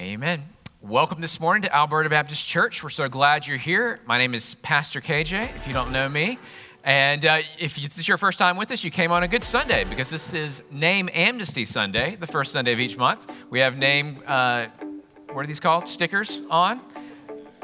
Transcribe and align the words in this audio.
Amen. 0.00 0.42
Welcome 0.80 1.20
this 1.20 1.38
morning 1.40 1.60
to 1.60 1.76
Alberta 1.76 2.08
Baptist 2.08 2.46
Church. 2.46 2.82
We're 2.82 2.88
so 2.88 3.06
glad 3.06 3.46
you're 3.46 3.58
here. 3.58 4.00
My 4.06 4.16
name 4.16 4.32
is 4.32 4.54
Pastor 4.54 5.02
KJ, 5.02 5.54
if 5.54 5.66
you 5.66 5.74
don't 5.74 5.92
know 5.92 6.08
me. 6.08 6.38
And 6.84 7.26
uh, 7.26 7.40
if 7.58 7.76
this 7.76 7.98
is 7.98 8.08
your 8.08 8.16
first 8.16 8.38
time 8.38 8.56
with 8.56 8.70
us, 8.70 8.82
you 8.82 8.90
came 8.90 9.12
on 9.12 9.24
a 9.24 9.28
good 9.28 9.44
Sunday 9.44 9.84
because 9.84 10.08
this 10.08 10.32
is 10.32 10.62
Name 10.70 11.10
Amnesty 11.12 11.66
Sunday, 11.66 12.16
the 12.16 12.26
first 12.26 12.50
Sunday 12.50 12.72
of 12.72 12.80
each 12.80 12.96
month. 12.96 13.30
We 13.50 13.58
have 13.58 13.76
name, 13.76 14.22
uh, 14.26 14.68
what 15.32 15.42
are 15.42 15.46
these 15.46 15.60
called? 15.60 15.86
Stickers 15.86 16.44
on. 16.48 16.80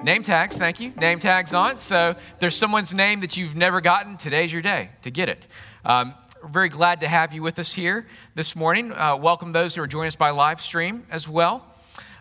Name 0.02 0.22
tags, 0.22 0.58
thank 0.58 0.78
you. 0.78 0.90
Name 0.90 1.18
tags 1.18 1.54
on. 1.54 1.78
So 1.78 2.16
there's 2.38 2.54
someone's 2.54 2.92
name 2.92 3.20
that 3.20 3.38
you've 3.38 3.56
never 3.56 3.80
gotten. 3.80 4.18
Today's 4.18 4.52
your 4.52 4.60
day 4.60 4.90
to 5.00 5.10
get 5.10 5.30
it. 5.30 5.48
Um, 5.86 6.12
very 6.44 6.68
glad 6.68 7.00
to 7.00 7.08
have 7.08 7.32
you 7.32 7.42
with 7.42 7.58
us 7.58 7.72
here 7.72 8.06
this 8.34 8.54
morning. 8.54 8.92
Uh, 8.92 9.16
welcome 9.16 9.52
those 9.52 9.74
who 9.74 9.80
are 9.80 9.86
joining 9.86 10.08
us 10.08 10.16
by 10.16 10.28
live 10.28 10.60
stream 10.60 11.06
as 11.10 11.26
well. 11.26 11.72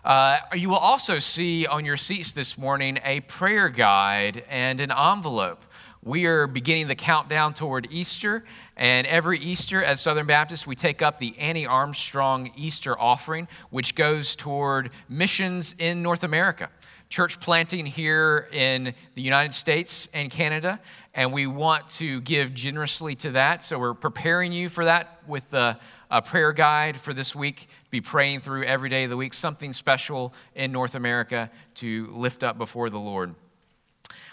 Uh, 0.06 0.38
you 0.54 0.68
will 0.68 0.76
also 0.76 1.18
see 1.18 1.66
on 1.66 1.84
your 1.84 1.96
seats 1.96 2.32
this 2.32 2.56
morning 2.56 2.96
a 3.04 3.18
prayer 3.22 3.68
guide 3.68 4.44
and 4.48 4.78
an 4.78 4.92
envelope. 4.92 5.64
We 6.00 6.26
are 6.26 6.46
beginning 6.46 6.86
the 6.86 6.94
countdown 6.94 7.54
toward 7.54 7.88
Easter, 7.90 8.44
and 8.76 9.04
every 9.08 9.40
Easter 9.40 9.82
at 9.82 9.98
Southern 9.98 10.28
Baptist, 10.28 10.64
we 10.64 10.76
take 10.76 11.02
up 11.02 11.18
the 11.18 11.36
Annie 11.36 11.66
Armstrong 11.66 12.52
Easter 12.56 12.96
offering, 12.96 13.48
which 13.70 13.96
goes 13.96 14.36
toward 14.36 14.92
missions 15.08 15.74
in 15.76 16.02
North 16.02 16.22
America, 16.22 16.70
church 17.08 17.40
planting 17.40 17.84
here 17.84 18.48
in 18.52 18.94
the 19.14 19.22
United 19.22 19.54
States 19.54 20.08
and 20.14 20.30
Canada, 20.30 20.78
and 21.14 21.32
we 21.32 21.48
want 21.48 21.88
to 21.88 22.20
give 22.20 22.54
generously 22.54 23.16
to 23.16 23.32
that. 23.32 23.60
So 23.60 23.76
we're 23.76 23.94
preparing 23.94 24.52
you 24.52 24.68
for 24.68 24.84
that 24.84 25.20
with 25.26 25.50
the 25.50 25.78
a 26.10 26.22
prayer 26.22 26.52
guide 26.52 26.96
for 26.96 27.12
this 27.12 27.34
week. 27.34 27.68
Be 27.96 28.02
praying 28.02 28.42
through 28.42 28.64
every 28.64 28.90
day 28.90 29.04
of 29.04 29.10
the 29.10 29.16
week, 29.16 29.32
something 29.32 29.72
special 29.72 30.34
in 30.54 30.70
North 30.70 30.94
America 30.94 31.50
to 31.76 32.10
lift 32.12 32.44
up 32.44 32.58
before 32.58 32.90
the 32.90 32.98
Lord. 32.98 33.34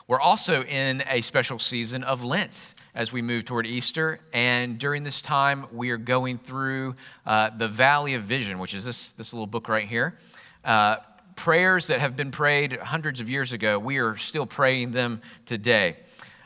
We're 0.05 0.20
also 0.20 0.66
in 0.66 1.02
a 1.08 1.22
special 1.22 1.59
season 1.59 2.03
of 2.03 2.25
Lent 2.25 2.75
as 2.94 3.14
we 3.14 3.22
move 3.22 3.45
toward 3.45 3.66
Easter. 3.66 4.20
And 4.33 4.78
during 4.78 5.05
this 5.05 5.22
time, 5.22 5.67
we 5.72 5.92
are 5.92 5.97
going 5.97 6.39
through 6.39 6.95
uh, 7.25 7.52
the 7.58 7.70
Valley 7.70 8.16
of 8.16 8.23
Vision, 8.23 8.59
which 8.59 8.73
is 8.73 8.83
this, 8.83 9.14
this 9.14 9.31
little 9.31 9.47
book 9.47 9.70
right 9.70 9.88
here. 9.88 10.20
Uh, 10.66 10.98
prayers 11.38 11.88
that 11.88 12.02
have 12.02 12.17
been 12.17 12.31
prayed 12.31 12.73
hundreds 12.73 13.22
of 13.22 13.30
years 13.30 13.53
ago, 13.53 13.80
we 13.80 14.00
are 14.00 14.17
still 14.17 14.45
praying 14.45 14.92
them 14.92 15.22
today. 15.45 15.95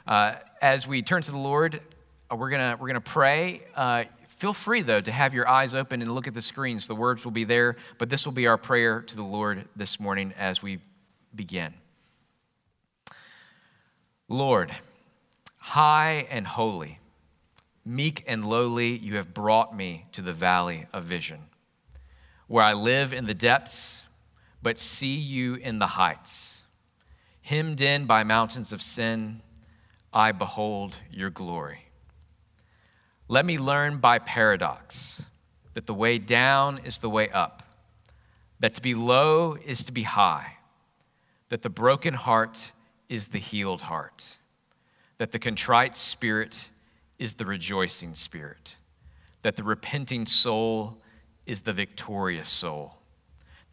Uh, 0.05 0.35
as 0.61 0.87
we 0.87 1.02
turn 1.02 1.23
to 1.23 1.31
the 1.31 1.37
Lord, 1.37 1.81
uh, 2.31 2.35
we're 2.35 2.52
going 2.52 2.77
we're 2.77 2.87
gonna 2.87 3.02
pray. 3.02 3.63
Feel 4.38 4.53
free, 4.53 4.83
though, 4.83 5.02
to 5.02 5.11
have 5.11 5.33
your 5.33 5.47
eyes 5.47 5.73
open 5.73 5.99
and 6.03 6.13
look 6.13 6.27
at 6.27 6.35
the 6.35 6.43
screens. 6.43 6.88
The 6.88 6.93
words 6.93 7.25
will 7.25 7.31
be 7.31 7.43
there, 7.43 7.75
but 7.97 8.11
this 8.11 8.23
will 8.23 8.33
be 8.33 8.45
our 8.45 8.57
prayer 8.57 9.02
to 9.02 9.16
the 9.16 9.23
Lord 9.23 9.67
this 9.75 9.99
morning 9.99 10.31
as 10.38 10.61
we 10.61 10.80
begin. 11.33 11.73
Lord, 14.30 14.71
high 15.58 16.27
and 16.30 16.45
holy, 16.45 16.99
meek 17.83 18.23
and 18.27 18.47
lowly, 18.47 18.95
you 18.95 19.15
have 19.15 19.33
brought 19.33 19.75
me 19.75 20.05
to 20.11 20.21
the 20.21 20.33
valley 20.33 20.85
of 20.93 21.05
vision, 21.05 21.39
where 22.45 22.63
I 22.63 22.73
live 22.73 23.13
in 23.13 23.25
the 23.25 23.33
depths, 23.33 24.05
but 24.61 24.77
see 24.77 25.15
you 25.15 25.55
in 25.55 25.80
the 25.80 25.88
heights. 25.88 26.61
Hemmed 27.41 27.81
in 27.81 28.05
by 28.05 28.23
mountains 28.23 28.71
of 28.71 28.83
sin, 28.83 29.41
I 30.13 30.31
behold 30.31 30.99
your 31.09 31.31
glory. 31.31 31.86
Let 33.30 33.45
me 33.45 33.58
learn 33.58 33.97
by 33.97 34.20
paradox 34.20 35.25
that 35.73 35.86
the 35.86 35.94
way 35.94 36.17
down 36.17 36.80
is 36.86 37.00
the 37.00 37.09
way 37.09 37.30
up, 37.30 37.64
that 38.59 38.73
to 38.75 38.81
be 38.81 38.94
low 38.94 39.58
is 39.66 39.83
to 39.86 39.92
be 39.92 40.03
high, 40.03 40.58
that 41.50 41.61
the 41.61 41.70
broken 41.70 42.14
heart 42.14 42.72
is 43.09 43.28
the 43.28 43.38
healed 43.38 43.83
heart, 43.83 44.38
that 45.17 45.33
the 45.33 45.39
contrite 45.39 45.98
spirit 45.98 46.70
is 47.20 47.33
the 47.33 47.45
rejoicing 47.45 48.16
spirit, 48.16 48.77
that 49.42 49.58
the 49.58 49.64
repenting 49.64 50.26
soul 50.26 50.98
is 51.45 51.64
the 51.64 51.73
victorious 51.73 52.49
soul, 52.49 52.98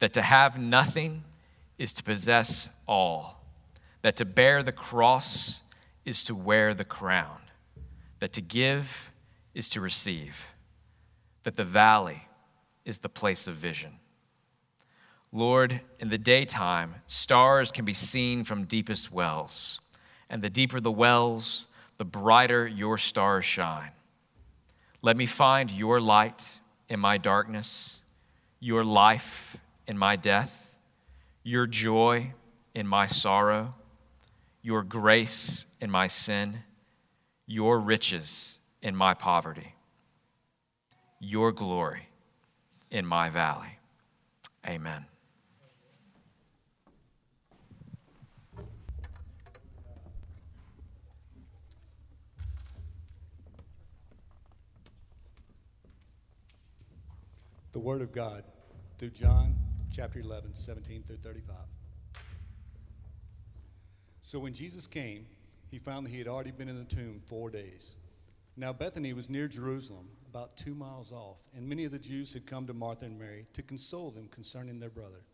that 0.01 0.13
to 0.13 0.23
have 0.23 0.59
nothing 0.59 1.23
is 1.79 1.93
to 1.93 2.03
possess 2.03 2.69
all, 2.89 3.41
that 4.03 4.17
to 4.17 4.25
bear 4.25 4.65
the 4.65 4.73
cross 4.73 5.61
is 6.05 6.25
to 6.25 6.35
wear 6.35 6.75
the 6.75 6.85
crown, 6.85 7.39
that 8.19 8.33
to 8.33 8.41
give 8.41 9.11
is 9.55 9.69
to 9.71 9.81
receive, 9.81 10.49
that 11.45 11.57
the 11.57 11.65
valley 11.65 12.27
is 12.85 12.99
the 12.99 13.09
place 13.09 13.47
of 13.47 13.55
vision. 13.55 13.93
Lord, 15.33 15.81
in 15.99 16.11
the 16.11 16.19
daytime, 16.19 16.97
stars 17.07 17.73
can 17.73 17.85
be 17.85 17.95
seen 17.95 18.45
from 18.45 18.65
deepest 18.65 19.13
wells, 19.13 19.81
and 20.29 20.43
the 20.43 20.51
deeper 20.51 20.81
the 20.81 20.93
wells, 20.93 21.69
the 21.99 22.05
brighter 22.05 22.67
your 22.67 22.99
stars 22.99 23.45
shine. 23.45 23.91
Let 25.03 25.17
me 25.17 25.27
find 25.27 25.71
your 25.71 26.01
light 26.01 26.61
in 26.89 26.99
my 27.01 27.19
darkness, 27.19 28.03
your 28.61 28.85
life 28.85 29.57
in 29.87 29.99
my 29.99 30.17
death, 30.17 30.75
your 31.43 31.67
joy 31.67 32.33
in 32.75 32.87
my 32.87 33.07
sorrow, 33.07 33.75
your 34.63 34.83
grace 34.83 35.67
in 35.81 35.91
my 35.91 36.07
sin, 36.07 36.61
your 37.47 37.79
riches 37.79 38.59
in 38.85 38.95
my 38.95 39.15
poverty, 39.15 39.75
your 41.19 41.51
glory 41.51 42.07
in 42.91 43.07
my 43.07 43.31
valley. 43.31 43.79
Amen. 44.69 45.07
The 57.73 57.79
Word 57.79 58.03
of 58.03 58.13
God 58.13 58.45
through 58.99 59.11
John 59.11 59.57
chapter 59.91 60.21
11, 60.21 60.53
17 60.53 61.05
through 61.05 61.17
35. 61.17 61.57
So 64.21 64.39
when 64.39 64.53
Jesus 64.53 64.87
came, 64.87 65.27
he 65.71 65.79
found 65.79 66.07
that 66.07 66.11
he 66.11 66.19
had 66.19 66.29
already 66.29 66.51
been 66.51 66.69
in 66.69 66.77
the 66.77 66.85
tomb 66.85 67.23
four 67.27 67.49
days. 67.49 67.97
Now, 68.57 68.73
Bethany 68.73 69.13
was 69.13 69.29
near 69.29 69.49
Jerusalem, 69.49 70.09
about 70.29 70.57
two 70.57 70.75
miles 70.75 71.11
off, 71.11 71.39
and 71.57 71.69
many 71.69 71.85
of 71.85 71.93
the 71.93 71.99
Jews 71.99 72.33
had 72.33 72.47
come 72.47 72.67
to 72.69 72.75
Martha 72.75 73.05
and 73.05 73.19
Mary 73.19 73.47
to 73.53 73.63
console 73.63 74.13
them 74.13 74.29
concerning 74.29 74.79
their 74.79 74.91
brother. 74.91 75.25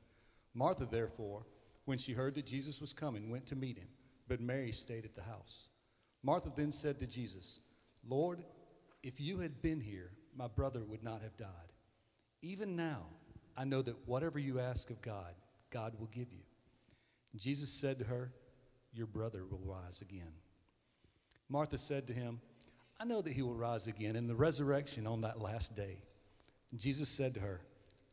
Martha, 0.54 0.86
therefore, 0.90 1.44
when 1.84 1.98
she 1.98 2.12
heard 2.12 2.34
that 2.34 2.46
Jesus 2.46 2.80
was 2.80 2.94
coming, 2.94 3.28
went 3.28 3.46
to 3.46 3.56
meet 3.56 3.76
him, 3.76 3.88
but 4.26 4.40
Mary 4.40 4.72
stayed 4.72 5.04
at 5.04 5.14
the 5.14 5.22
house. 5.22 5.68
Martha 6.22 6.50
then 6.56 6.72
said 6.72 6.98
to 6.98 7.06
Jesus, 7.06 7.60
Lord, 8.08 8.42
if 9.02 9.20
you 9.20 9.38
had 9.38 9.60
been 9.60 9.80
here, 9.80 10.12
my 10.34 10.46
brother 10.46 10.82
would 10.84 11.02
not 11.02 11.20
have 11.20 11.36
died. 11.36 11.48
Even 12.40 12.74
now, 12.74 13.04
I 13.56 13.64
know 13.64 13.82
that 13.82 14.08
whatever 14.08 14.38
you 14.38 14.60
ask 14.60 14.88
of 14.88 15.02
God, 15.02 15.34
God 15.68 15.92
will 15.98 16.06
give 16.06 16.32
you. 16.32 16.42
Jesus 17.36 17.70
said 17.70 17.98
to 17.98 18.04
her, 18.04 18.32
Your 18.92 19.06
brother 19.06 19.44
will 19.44 19.60
rise 19.62 20.00
again. 20.00 20.32
Martha 21.48 21.76
said 21.76 22.06
to 22.06 22.12
him, 22.12 22.40
I 23.00 23.06
know 23.06 23.22
that 23.22 23.32
he 23.32 23.40
will 23.40 23.54
rise 23.54 23.86
again 23.86 24.14
in 24.14 24.26
the 24.26 24.34
resurrection 24.34 25.06
on 25.06 25.22
that 25.22 25.40
last 25.40 25.74
day. 25.74 25.96
Jesus 26.76 27.08
said 27.08 27.32
to 27.32 27.40
her, 27.40 27.62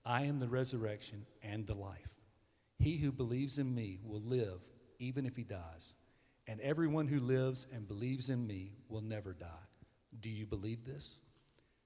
I 0.06 0.24
am 0.24 0.40
the 0.40 0.48
resurrection 0.48 1.26
and 1.44 1.68
the 1.68 1.74
life. 1.74 2.16
He 2.80 2.96
who 2.96 3.12
believes 3.12 3.58
in 3.58 3.76
me 3.76 4.00
will 4.02 4.22
live 4.22 4.62
even 5.00 5.26
if 5.26 5.36
he 5.36 5.44
dies, 5.44 5.96
and 6.48 6.62
everyone 6.62 7.06
who 7.06 7.20
lives 7.20 7.68
and 7.74 7.86
believes 7.86 8.30
in 8.30 8.48
me 8.48 8.72
will 8.88 9.02
never 9.02 9.34
die. 9.34 9.48
Do 10.22 10.30
you 10.30 10.46
believe 10.46 10.86
this? 10.86 11.20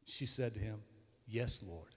She 0.06 0.28
said 0.28 0.53
to 0.53 0.59
him, 0.59 0.79
Yes, 1.28 1.63
Lord. 1.68 1.95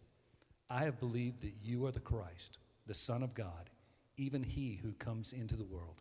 I 0.71 0.85
have 0.85 0.99
believed 1.01 1.41
that 1.41 1.53
you 1.63 1.85
are 1.85 1.93
the 1.93 2.01
Christ, 2.01 2.57
the 2.87 2.95
Son 2.95 3.23
of 3.23 3.35
God, 3.35 3.69
even 4.17 4.43
he 4.43 4.81
who 4.83 4.93
comes 4.95 5.35
into 5.35 5.55
the 5.55 5.65
world. 5.65 6.01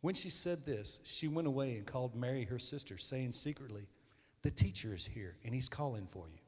When 0.00 0.16
she 0.16 0.30
said 0.30 0.66
this, 0.66 1.00
she 1.04 1.28
went 1.28 1.46
away 1.46 1.76
and 1.76 1.86
called 1.86 2.16
Mary, 2.16 2.42
her 2.44 2.58
sister, 2.58 2.98
saying 2.98 3.32
secretly, 3.32 3.86
the 4.42 4.50
teacher 4.50 4.94
is 4.94 5.06
here, 5.06 5.36
and 5.44 5.54
he's 5.54 5.68
calling 5.68 6.06
for 6.06 6.28
you. 6.28 6.38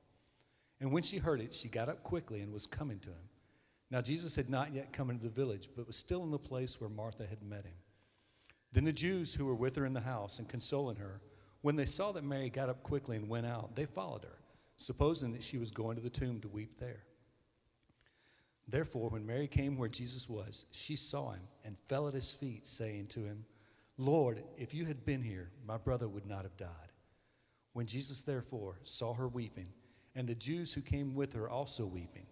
And 0.81 0.93
when 0.93 1.03
she 1.03 1.19
heard 1.19 1.41
it, 1.41 1.55
she 1.55 1.69
got 1.69 1.89
up 1.89 2.03
quickly 2.03 2.41
and 2.41 2.53
was 2.53 2.67
coming 2.67 2.99
to 3.01 3.11
him. 3.11 3.29
Now, 3.91 4.01
Jesus 4.01 4.35
had 4.35 4.49
not 4.49 4.73
yet 4.73 4.93
come 4.93 5.11
into 5.11 5.25
the 5.25 5.29
village, 5.29 5.69
but 5.77 5.87
was 5.87 5.97
still 5.97 6.25
in 6.25 6.31
the 6.31 6.39
place 6.39 6.81
where 6.81 6.91
Martha 6.91 7.27
had 7.27 7.43
met 7.43 7.65
him. 7.65 7.75
Then 8.73 8.85
the 8.85 8.93
Jews 8.93 9.35
who 9.35 9.45
were 9.45 9.55
with 9.55 9.77
her 9.77 9.85
in 9.85 9.93
the 9.93 10.01
house 10.01 10.39
and 10.39 10.49
consoling 10.49 10.97
her, 10.97 11.21
when 11.61 11.77
they 11.77 11.85
saw 11.85 12.11
that 12.13 12.25
Mary 12.25 12.49
got 12.49 12.71
up 12.71 12.83
quickly 12.83 13.17
and 13.17 13.29
went 13.29 13.47
out, 13.47 13.77
they 13.77 13.85
followed 13.85 14.25
her, 14.25 14.39
supposing 14.77 15.31
that 15.33 15.43
she 15.43 15.59
was 15.59 15.71
going 15.71 15.95
to 15.97 16.03
the 16.03 16.11
tomb 16.11 16.41
to 16.41 16.49
weep 16.49 16.79
there. 16.79 17.05
Therefore, 18.67 19.11
when 19.11 19.27
Mary 19.27 19.47
came 19.47 19.77
where 19.77 19.89
Jesus 19.89 20.29
was, 20.29 20.67
she 20.73 20.97
saw 20.97 21.33
him 21.33 21.43
and 21.65 21.79
fell 21.79 22.09
at 22.09 22.15
his 22.15 22.33
feet, 22.33 22.67
saying 22.67 23.09
to 23.09 23.21
him, 23.21 23.45
Lord, 23.99 24.43
if 24.57 24.73
you 24.73 24.87
had 24.87 25.05
been 25.05 25.23
here, 25.23 25.51
my 25.67 25.77
brother 25.77 26.09
would 26.09 26.27
not 26.27 26.43
have 26.43 26.57
died. 26.57 26.92
When 27.73 27.87
Jesus 27.87 28.21
therefore 28.21 28.77
saw 28.83 29.15
her 29.15 29.29
weeping, 29.29 29.69
and 30.15 30.29
the 30.29 30.35
Jews 30.35 30.73
who 30.73 30.83
came 30.83 31.15
with 31.15 31.33
her 31.33 31.49
also 31.49 31.87
weeping, 31.87 32.27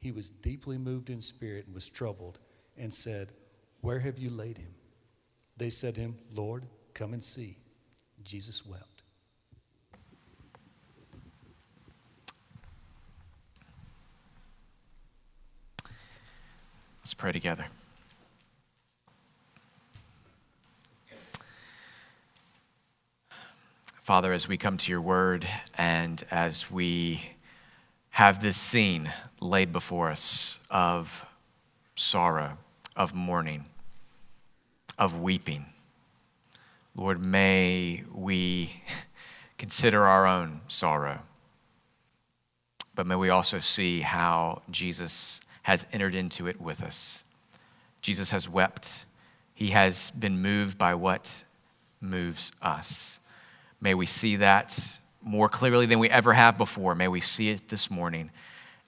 He 0.00 0.12
was 0.12 0.30
deeply 0.30 0.78
moved 0.78 1.10
in 1.10 1.20
spirit 1.20 1.66
and 1.66 1.74
was 1.74 1.88
troubled, 1.88 2.38
and 2.76 2.92
said, 2.92 3.28
Where 3.80 3.98
have 3.98 4.18
you 4.18 4.30
laid 4.30 4.56
him? 4.56 4.74
They 5.56 5.70
said 5.70 5.96
to 5.96 6.00
him, 6.00 6.14
Lord, 6.32 6.64
come 6.94 7.12
and 7.12 7.22
see. 7.22 7.56
Jesus 8.24 8.64
wept. 8.64 9.02
Let's 17.00 17.14
pray 17.14 17.32
together. 17.32 17.66
Father, 24.08 24.32
as 24.32 24.48
we 24.48 24.56
come 24.56 24.78
to 24.78 24.90
your 24.90 25.02
word 25.02 25.46
and 25.76 26.24
as 26.30 26.70
we 26.70 27.20
have 28.12 28.40
this 28.40 28.56
scene 28.56 29.12
laid 29.38 29.70
before 29.70 30.10
us 30.10 30.60
of 30.70 31.26
sorrow, 31.94 32.56
of 32.96 33.14
mourning, 33.14 33.66
of 34.98 35.20
weeping, 35.20 35.66
Lord, 36.96 37.22
may 37.22 38.02
we 38.10 38.82
consider 39.58 40.06
our 40.06 40.26
own 40.26 40.62
sorrow, 40.68 41.18
but 42.94 43.06
may 43.06 43.16
we 43.16 43.28
also 43.28 43.58
see 43.58 44.00
how 44.00 44.62
Jesus 44.70 45.42
has 45.64 45.84
entered 45.92 46.14
into 46.14 46.46
it 46.46 46.58
with 46.58 46.82
us. 46.82 47.24
Jesus 48.00 48.30
has 48.30 48.48
wept, 48.48 49.04
he 49.52 49.68
has 49.72 50.10
been 50.12 50.40
moved 50.40 50.78
by 50.78 50.94
what 50.94 51.44
moves 52.00 52.52
us. 52.62 53.20
May 53.80 53.94
we 53.94 54.06
see 54.06 54.36
that 54.36 54.98
more 55.22 55.48
clearly 55.48 55.86
than 55.86 55.98
we 55.98 56.10
ever 56.10 56.32
have 56.32 56.58
before. 56.58 56.94
May 56.94 57.08
we 57.08 57.20
see 57.20 57.50
it 57.50 57.68
this 57.68 57.90
morning, 57.90 58.30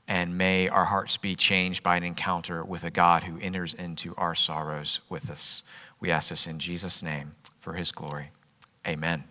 and 0.08 0.37
may 0.37 0.69
our 0.69 0.84
hearts 0.84 1.16
be 1.16 1.37
changed 1.37 1.82
by 1.82 1.96
an 1.96 2.02
encounter 2.02 2.64
with 2.64 2.84
a 2.84 2.90
God 2.90 3.22
who 3.22 3.38
enters 3.40 3.75
into 3.75 4.14
our 4.16 4.34
sorrows 4.34 5.00
with 5.08 5.31
us. 5.31 5.62
We 6.00 6.10
ask 6.10 6.31
this 6.31 6.46
in 6.46 6.58
Jesus' 6.58 7.02
name 7.02 7.32
for 7.60 7.75
his 7.75 7.92
glory. 7.92 8.31
Amen. 8.87 9.25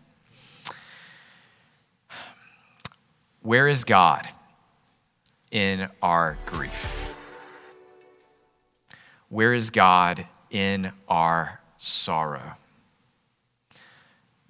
Where 3.41 3.67
is 3.67 3.83
God 3.83 4.27
in 5.51 5.89
our 6.01 6.37
grief? 6.45 7.09
Where 9.29 9.53
is 9.53 9.69
God 9.69 10.25
in 10.51 10.91
our 11.07 11.59
sorrow? 11.77 12.58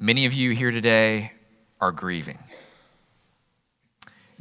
Many 0.01 0.25
of 0.25 0.31
you 0.31 0.51
here 0.51 0.72
today 0.72 1.34
are 1.81 1.92
grieving. 1.92 2.40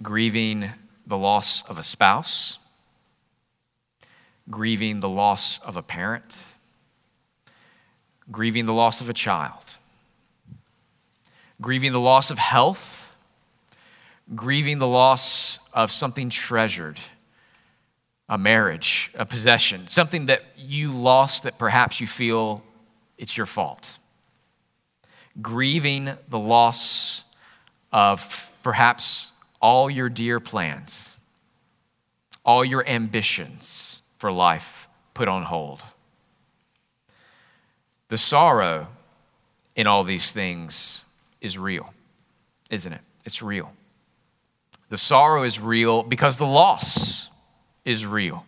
Grieving 0.00 0.70
the 1.04 1.18
loss 1.18 1.62
of 1.68 1.78
a 1.78 1.82
spouse, 1.82 2.58
grieving 4.48 5.00
the 5.00 5.08
loss 5.08 5.58
of 5.58 5.76
a 5.76 5.82
parent, 5.82 6.54
grieving 8.30 8.66
the 8.66 8.72
loss 8.72 9.00
of 9.00 9.08
a 9.08 9.12
child, 9.12 9.78
grieving 11.60 11.90
the 11.90 11.98
loss 11.98 12.30
of 12.30 12.38
health, 12.38 13.10
grieving 14.36 14.78
the 14.78 14.86
loss 14.86 15.58
of 15.72 15.90
something 15.90 16.30
treasured, 16.30 17.00
a 18.28 18.38
marriage, 18.38 19.10
a 19.16 19.26
possession, 19.26 19.88
something 19.88 20.26
that 20.26 20.44
you 20.56 20.92
lost 20.92 21.42
that 21.42 21.58
perhaps 21.58 22.00
you 22.00 22.06
feel 22.06 22.62
it's 23.16 23.36
your 23.36 23.46
fault. 23.46 23.97
Grieving 25.40 26.10
the 26.28 26.38
loss 26.38 27.22
of 27.92 28.50
perhaps 28.62 29.32
all 29.60 29.88
your 29.90 30.08
dear 30.08 30.40
plans, 30.40 31.16
all 32.44 32.64
your 32.64 32.86
ambitions 32.86 34.02
for 34.18 34.32
life 34.32 34.88
put 35.14 35.28
on 35.28 35.44
hold. 35.44 35.84
The 38.08 38.16
sorrow 38.16 38.88
in 39.76 39.86
all 39.86 40.02
these 40.02 40.32
things 40.32 41.04
is 41.40 41.58
real, 41.58 41.92
isn't 42.70 42.92
it? 42.92 43.00
It's 43.24 43.42
real. 43.42 43.72
The 44.88 44.96
sorrow 44.96 45.44
is 45.44 45.60
real 45.60 46.02
because 46.02 46.38
the 46.38 46.46
loss 46.46 47.28
is 47.84 48.06
real. 48.06 48.44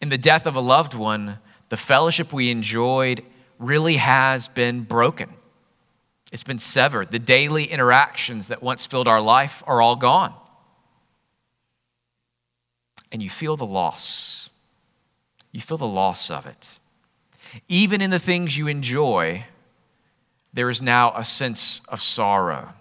In 0.00 0.08
the 0.08 0.18
death 0.18 0.46
of 0.46 0.56
a 0.56 0.60
loved 0.60 0.94
one, 0.94 1.38
the 1.68 1.76
fellowship 1.76 2.32
we 2.32 2.50
enjoyed 2.50 3.22
really 3.58 3.96
has 3.96 4.48
been 4.48 4.82
broken. 4.82 5.28
It's 6.32 6.42
been 6.42 6.58
severed. 6.58 7.10
The 7.10 7.18
daily 7.18 7.64
interactions 7.64 8.48
that 8.48 8.62
once 8.62 8.86
filled 8.86 9.08
our 9.08 9.22
life 9.22 9.62
are 9.66 9.80
all 9.80 9.96
gone. 9.96 10.34
And 13.12 13.22
you 13.22 13.30
feel 13.30 13.56
the 13.56 13.66
loss. 13.66 14.50
You 15.52 15.60
feel 15.60 15.78
the 15.78 15.86
loss 15.86 16.30
of 16.30 16.46
it. 16.46 16.78
Even 17.68 18.00
in 18.00 18.10
the 18.10 18.18
things 18.18 18.58
you 18.58 18.66
enjoy, 18.66 19.44
there 20.52 20.68
is 20.68 20.82
now 20.82 21.12
a 21.14 21.22
sense 21.22 21.80
of 21.88 22.00
sorrow 22.00 22.74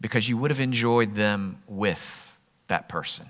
because 0.00 0.28
you 0.28 0.36
would 0.36 0.50
have 0.50 0.60
enjoyed 0.60 1.14
them 1.14 1.62
with 1.66 2.32
that 2.68 2.88
person. 2.88 3.26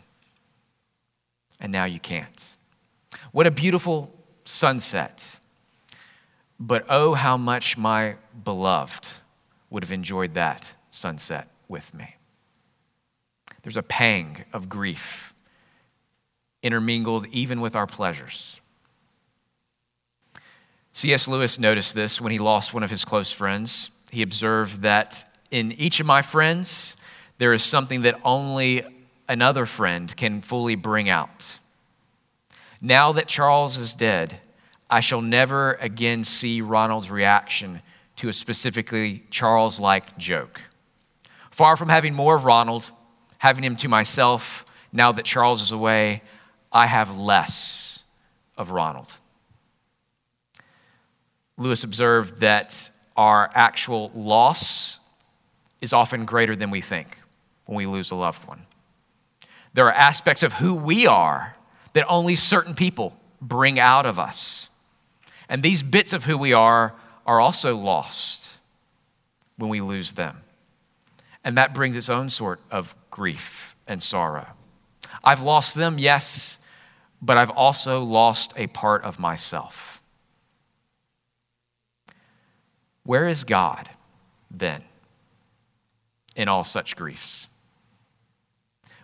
And 1.60 1.72
now 1.72 1.84
you 1.84 2.00
can't. 2.00 2.54
What 3.32 3.46
a 3.46 3.50
beautiful 3.50 4.12
sunset. 4.44 5.38
But 6.60 6.84
oh, 6.88 7.14
how 7.14 7.36
much 7.36 7.78
my 7.78 8.16
beloved 8.42 9.08
would 9.70 9.82
have 9.82 9.92
enjoyed 9.92 10.34
that 10.34 10.74
sunset 10.90 11.48
with 11.68 11.92
me. 11.94 12.16
There's 13.62 13.76
a 13.76 13.82
pang 13.82 14.44
of 14.52 14.68
grief 14.68 15.34
intermingled 16.62 17.26
even 17.28 17.60
with 17.60 17.76
our 17.76 17.86
pleasures. 17.86 18.60
C.S. 20.92 21.28
Lewis 21.28 21.58
noticed 21.58 21.94
this 21.94 22.20
when 22.20 22.32
he 22.32 22.38
lost 22.38 22.72
one 22.72 22.82
of 22.82 22.90
his 22.90 23.04
close 23.04 23.32
friends. 23.32 23.90
He 24.10 24.22
observed 24.22 24.82
that 24.82 25.28
in 25.50 25.72
each 25.72 26.00
of 26.00 26.06
my 26.06 26.22
friends, 26.22 26.96
there 27.38 27.52
is 27.52 27.62
something 27.62 28.02
that 28.02 28.20
only 28.24 28.82
another 29.28 29.66
friend 29.66 30.14
can 30.16 30.40
fully 30.40 30.76
bring 30.76 31.08
out. 31.08 31.58
Now 32.80 33.12
that 33.12 33.26
Charles 33.26 33.76
is 33.76 33.94
dead, 33.94 34.40
I 34.88 35.00
shall 35.00 35.22
never 35.22 35.72
again 35.74 36.22
see 36.22 36.60
Ronald's 36.60 37.10
reaction 37.10 37.82
to 38.16 38.28
a 38.28 38.32
specifically 38.32 39.24
Charles 39.30 39.80
like 39.80 40.16
joke. 40.16 40.60
Far 41.50 41.76
from 41.76 41.88
having 41.88 42.14
more 42.14 42.34
of 42.34 42.44
Ronald, 42.44 42.90
having 43.38 43.64
him 43.64 43.76
to 43.76 43.88
myself, 43.88 44.64
now 44.92 45.12
that 45.12 45.24
Charles 45.24 45.62
is 45.62 45.72
away, 45.72 46.22
I 46.72 46.86
have 46.86 47.16
less 47.16 48.02
of 48.56 48.70
Ronald. 48.70 49.12
Lewis 51.56 51.84
observed 51.84 52.40
that 52.40 52.90
our 53.16 53.50
actual 53.54 54.10
loss 54.14 54.98
is 55.80 55.92
often 55.92 56.24
greater 56.24 56.56
than 56.56 56.70
we 56.70 56.80
think 56.80 57.18
when 57.66 57.76
we 57.76 57.86
lose 57.86 58.10
a 58.10 58.16
loved 58.16 58.46
one. 58.48 58.66
There 59.74 59.86
are 59.86 59.92
aspects 59.92 60.42
of 60.42 60.54
who 60.54 60.74
we 60.74 61.06
are 61.06 61.56
that 61.92 62.06
only 62.08 62.34
certain 62.36 62.74
people 62.74 63.16
bring 63.40 63.78
out 63.78 64.06
of 64.06 64.18
us. 64.18 64.68
And 65.48 65.62
these 65.62 65.82
bits 65.82 66.12
of 66.12 66.24
who 66.24 66.38
we 66.38 66.52
are 66.52 66.94
are 67.26 67.40
also 67.40 67.76
lost 67.76 68.58
when 69.56 69.70
we 69.70 69.80
lose 69.80 70.12
them. 70.12 70.42
And 71.42 71.56
that 71.58 71.74
brings 71.74 71.96
its 71.96 72.08
own 72.08 72.28
sort 72.28 72.60
of 72.70 72.94
grief 73.10 73.76
and 73.86 74.02
sorrow. 74.02 74.46
I've 75.22 75.42
lost 75.42 75.74
them, 75.74 75.98
yes, 75.98 76.58
but 77.20 77.36
I've 77.36 77.50
also 77.50 78.02
lost 78.02 78.52
a 78.56 78.66
part 78.66 79.04
of 79.04 79.18
myself. 79.18 80.02
Where 83.04 83.28
is 83.28 83.44
God 83.44 83.90
then 84.50 84.82
in 86.34 86.48
all 86.48 86.64
such 86.64 86.96
griefs? 86.96 87.48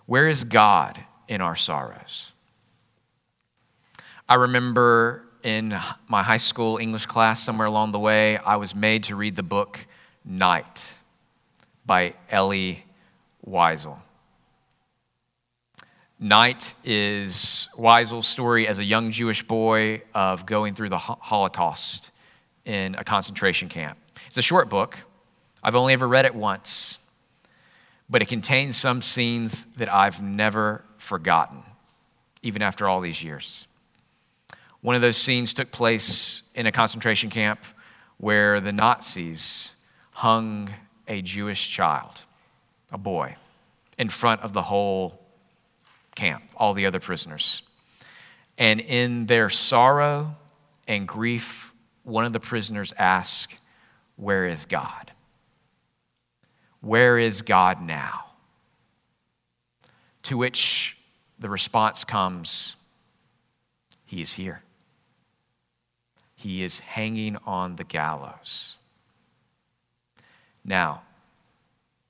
Where 0.07 0.27
is 0.27 0.45
God 0.45 1.05
in 1.29 1.41
our 1.41 1.55
sorrows? 1.55 2.33
I 4.29 4.35
remember 4.35 5.25
in 5.43 5.79
my 6.09 6.23
high 6.23 6.37
school 6.37 6.79
English 6.79 7.07
class, 7.07 7.43
somewhere 7.43 7.67
along 7.67 7.93
the 7.93 7.99
way, 7.99 8.39
I 8.39 8.57
was 8.57 8.75
made 8.75 9.05
to 9.05 9.17
read 9.17 9.37
the 9.37 9.43
book 9.43 9.79
Night 10.25 10.95
by 11.87 12.15
Elie 12.31 12.85
Wiesel. 13.47 13.99
Night 16.19 16.75
is 16.85 17.69
Wiesel's 17.79 18.29
story 18.29 18.69
as 18.69 18.79
a 18.79 18.85
young 18.85 19.11
Jewish 19.11 19.43
boy 19.43 20.03
of 20.15 20.45
going 20.45 20.75
through 20.75 20.91
the 20.91 20.99
Holocaust 20.99 22.11
in 22.67 22.95
a 22.95 23.05
concentration 23.05 23.69
camp. 23.69 23.97
It's 24.27 24.37
a 24.37 24.43
short 24.43 24.69
book. 24.69 24.99
I've 25.63 25.75
only 25.75 25.95
ever 25.95 26.07
read 26.07 26.27
it 26.27 26.35
once, 26.35 26.99
but 28.09 28.21
it 28.21 28.29
contains 28.29 28.77
some 28.77 29.01
scenes 29.01 29.65
that 29.77 29.93
I've 29.93 30.23
never 30.23 30.85
forgotten, 30.99 31.63
even 32.43 32.61
after 32.61 32.87
all 32.87 33.01
these 33.01 33.25
years. 33.25 33.67
One 34.83 34.97
of 34.97 35.03
those 35.03 35.19
scenes 35.19 35.53
took 35.53 35.71
place 35.71 36.43
in 36.55 36.67
a 36.67 36.73
concentration 36.73 37.29
camp 37.29 37.65
where 38.17 38.61
the 38.61 38.73
Nazis 38.73 39.75
hung 40.13 40.71
a 41.07 41.21
Jewish 41.21 41.71
child, 41.71 42.23
a 42.91 42.99
boy, 42.99 43.37
in 43.99 44.09
front 44.09 44.41
of 44.41 44.53
the 44.53 44.63
whole 44.63 45.21
camp, 46.15 46.45
all 46.57 46.73
the 46.73 46.87
other 46.87 47.01
prisoners. 47.01 47.63
And 48.57 48.81
in 48.81 49.27
their 49.27 49.51
sorrow 49.51 50.37
and 50.87 51.07
grief, 51.07 51.75
one 52.03 52.25
of 52.25 52.33
the 52.33 52.41
prisoners 52.41 52.93
asked, 52.99 53.59
Where 54.17 54.47
is 54.47 54.65
God? 54.65 55.13
Where 56.81 57.19
is 57.19 57.43
God 57.43 57.81
now? 57.83 58.27
To 60.25 60.39
which 60.39 60.97
the 61.39 61.51
response 61.51 62.05
comes, 62.05 62.77
He 64.07 64.23
is 64.23 64.33
here. 64.33 64.63
He 66.41 66.65
is 66.65 66.79
hanging 66.81 67.37
on 67.45 67.77
the 67.77 67.85
gallows. 67.85 68.79
Now, 70.65 71.03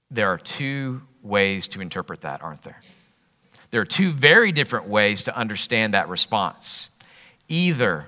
there 0.09 0.29
are 0.29 0.39
two 0.39 1.03
ways 1.21 1.67
to 1.67 1.81
interpret 1.81 2.21
that, 2.21 2.41
aren't 2.41 2.63
there? 2.63 2.81
There 3.73 3.81
are 3.81 3.85
two 3.85 4.13
very 4.13 4.53
different 4.53 4.87
ways 4.87 5.25
to 5.25 5.37
understand 5.37 5.95
that 5.95 6.09
response. 6.09 6.91
Either 7.49 8.07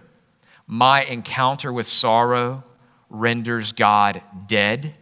my 0.69 1.03
encounter 1.03 1.73
with 1.73 1.89
sorrow 1.89 2.63
renders 3.11 3.73
God 3.73 4.23
dead 4.47 4.95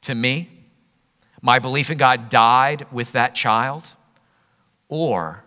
to 0.00 0.14
me, 0.14 0.48
my 1.42 1.58
belief 1.58 1.90
in 1.90 1.98
God 1.98 2.30
died 2.30 2.86
with 2.90 3.12
that 3.12 3.34
child, 3.34 3.90
or 4.88 5.44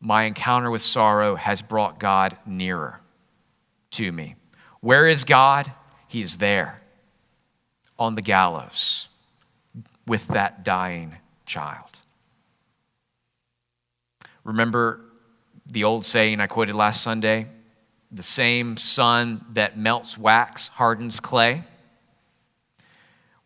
my 0.00 0.24
encounter 0.24 0.68
with 0.68 0.82
sorrow 0.82 1.36
has 1.36 1.62
brought 1.62 2.00
God 2.00 2.36
nearer 2.44 2.99
to 3.92 4.12
me. 4.12 4.36
Where 4.80 5.06
is 5.06 5.24
God? 5.24 5.72
He 6.08 6.20
is 6.20 6.36
there 6.36 6.80
on 7.98 8.14
the 8.14 8.22
gallows 8.22 9.08
with 10.06 10.26
that 10.28 10.64
dying 10.64 11.16
child. 11.46 11.90
Remember 14.44 15.00
the 15.66 15.84
old 15.84 16.04
saying 16.04 16.40
I 16.40 16.46
quoted 16.46 16.74
last 16.74 17.02
Sunday? 17.02 17.46
The 18.10 18.22
same 18.22 18.76
sun 18.76 19.44
that 19.52 19.78
melts 19.78 20.18
wax 20.18 20.68
hardens 20.68 21.20
clay. 21.20 21.62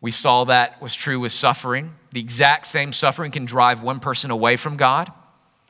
We 0.01 0.11
saw 0.11 0.45
that 0.45 0.81
was 0.81 0.95
true 0.95 1.19
with 1.19 1.31
suffering. 1.31 1.93
The 2.11 2.19
exact 2.19 2.65
same 2.65 2.93
suffering 2.93 3.31
can 3.31 3.45
drive 3.45 3.83
one 3.83 3.99
person 3.99 4.31
away 4.31 4.55
from 4.55 4.77
God 4.77 5.11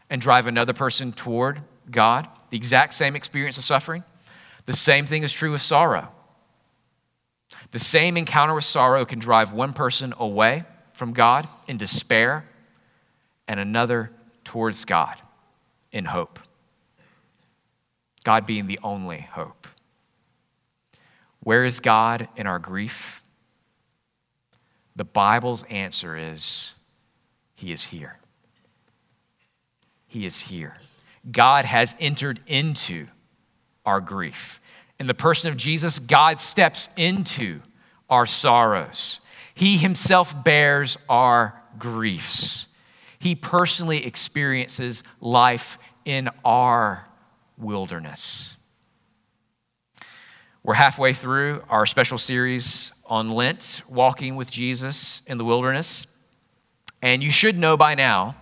and 0.10 0.22
drive 0.22 0.48
another 0.48 0.74
person 0.74 1.12
toward 1.12 1.62
God. 1.90 2.28
The 2.50 2.58
exact 2.58 2.94
same 2.94 3.16
experience 3.16 3.58
of 3.58 3.66
suffering. 3.66 4.04
The 4.66 4.74
same 4.74 5.06
thing 5.06 5.24
is 5.24 5.32
true 5.32 5.52
with 5.52 5.62
sorrow. 5.62 6.10
The 7.72 7.80
same 7.80 8.18
encounter 8.18 8.54
with 8.54 8.64
sorrow 8.64 9.06
can 9.06 9.20
drive 9.20 9.52
one 9.52 9.74
person 9.74 10.14
away 10.18 10.66
from 10.94 11.14
God 11.14 11.48
in 11.68 11.78
despair 11.78 12.46
and 13.48 13.60
another 13.60 14.12
towards 14.44 14.86
God 14.86 15.16
in 15.92 16.06
hope. 16.06 16.40
God 18.24 18.46
being 18.46 18.68
the 18.68 18.80
only 18.84 19.22
hope. 19.32 19.68
Where 21.42 21.64
is 21.64 21.80
God 21.80 22.28
in 22.36 22.48
our 22.48 22.58
grief? 22.58 23.22
The 24.96 25.04
Bible's 25.04 25.64
answer 25.64 26.18
is 26.18 26.76
He 27.54 27.72
is 27.72 27.86
here. 27.86 28.18
He 30.08 30.26
is 30.26 30.40
here. 30.40 30.78
God 31.32 31.66
has 31.66 31.96
entered 32.00 32.40
into 32.48 33.08
our 33.86 34.02
grief. 34.02 34.62
In 35.00 35.08
the 35.08 35.14
person 35.14 35.52
of 35.52 35.58
Jesus, 35.58 36.00
God 36.00 36.40
steps 36.40 36.90
into 36.96 37.62
our 38.10 38.26
sorrows. 38.26 39.20
He 39.54 39.78
himself 39.78 40.44
bears 40.44 40.98
our 41.10 41.62
griefs. 41.78 42.68
He 43.20 43.36
personally 43.36 44.06
experiences 44.06 45.04
life 45.20 45.78
in 46.06 46.30
our 46.44 47.08
wilderness. 47.58 48.58
We're 50.64 50.74
halfway 50.74 51.14
through 51.14 51.64
our 51.70 51.86
special 51.86 52.18
series 52.18 52.92
on 53.06 53.30
Lent, 53.30 53.84
Walking 53.88 54.36
with 54.36 54.52
Jesus 54.52 55.22
in 55.28 55.38
the 55.38 55.46
Wilderness. 55.46 56.08
And 57.02 57.24
you 57.24 57.30
should 57.30 57.58
know 57.58 57.78
by 57.78 57.94
now 57.94 58.36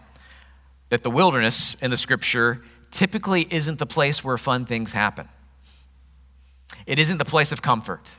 that 0.89 1.03
the 1.03 1.11
wilderness 1.11 1.75
in 1.81 1.91
the 1.91 1.97
scripture 1.97 2.61
typically 2.93 3.45
isn't 3.49 3.79
the 3.79 3.85
place 3.85 4.23
where 4.23 4.37
fun 4.37 4.65
things 4.65 4.93
happen. 4.93 5.27
It 6.85 6.99
isn't 6.99 7.17
the 7.17 7.25
place 7.25 7.51
of 7.51 7.61
comfort. 7.61 8.15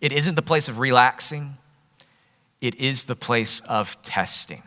It 0.00 0.12
isn't 0.12 0.34
the 0.34 0.42
place 0.42 0.68
of 0.68 0.78
relaxing. 0.78 1.58
It 2.60 2.74
is 2.76 3.04
the 3.04 3.14
place 3.14 3.60
of 3.60 4.00
testing. 4.02 4.62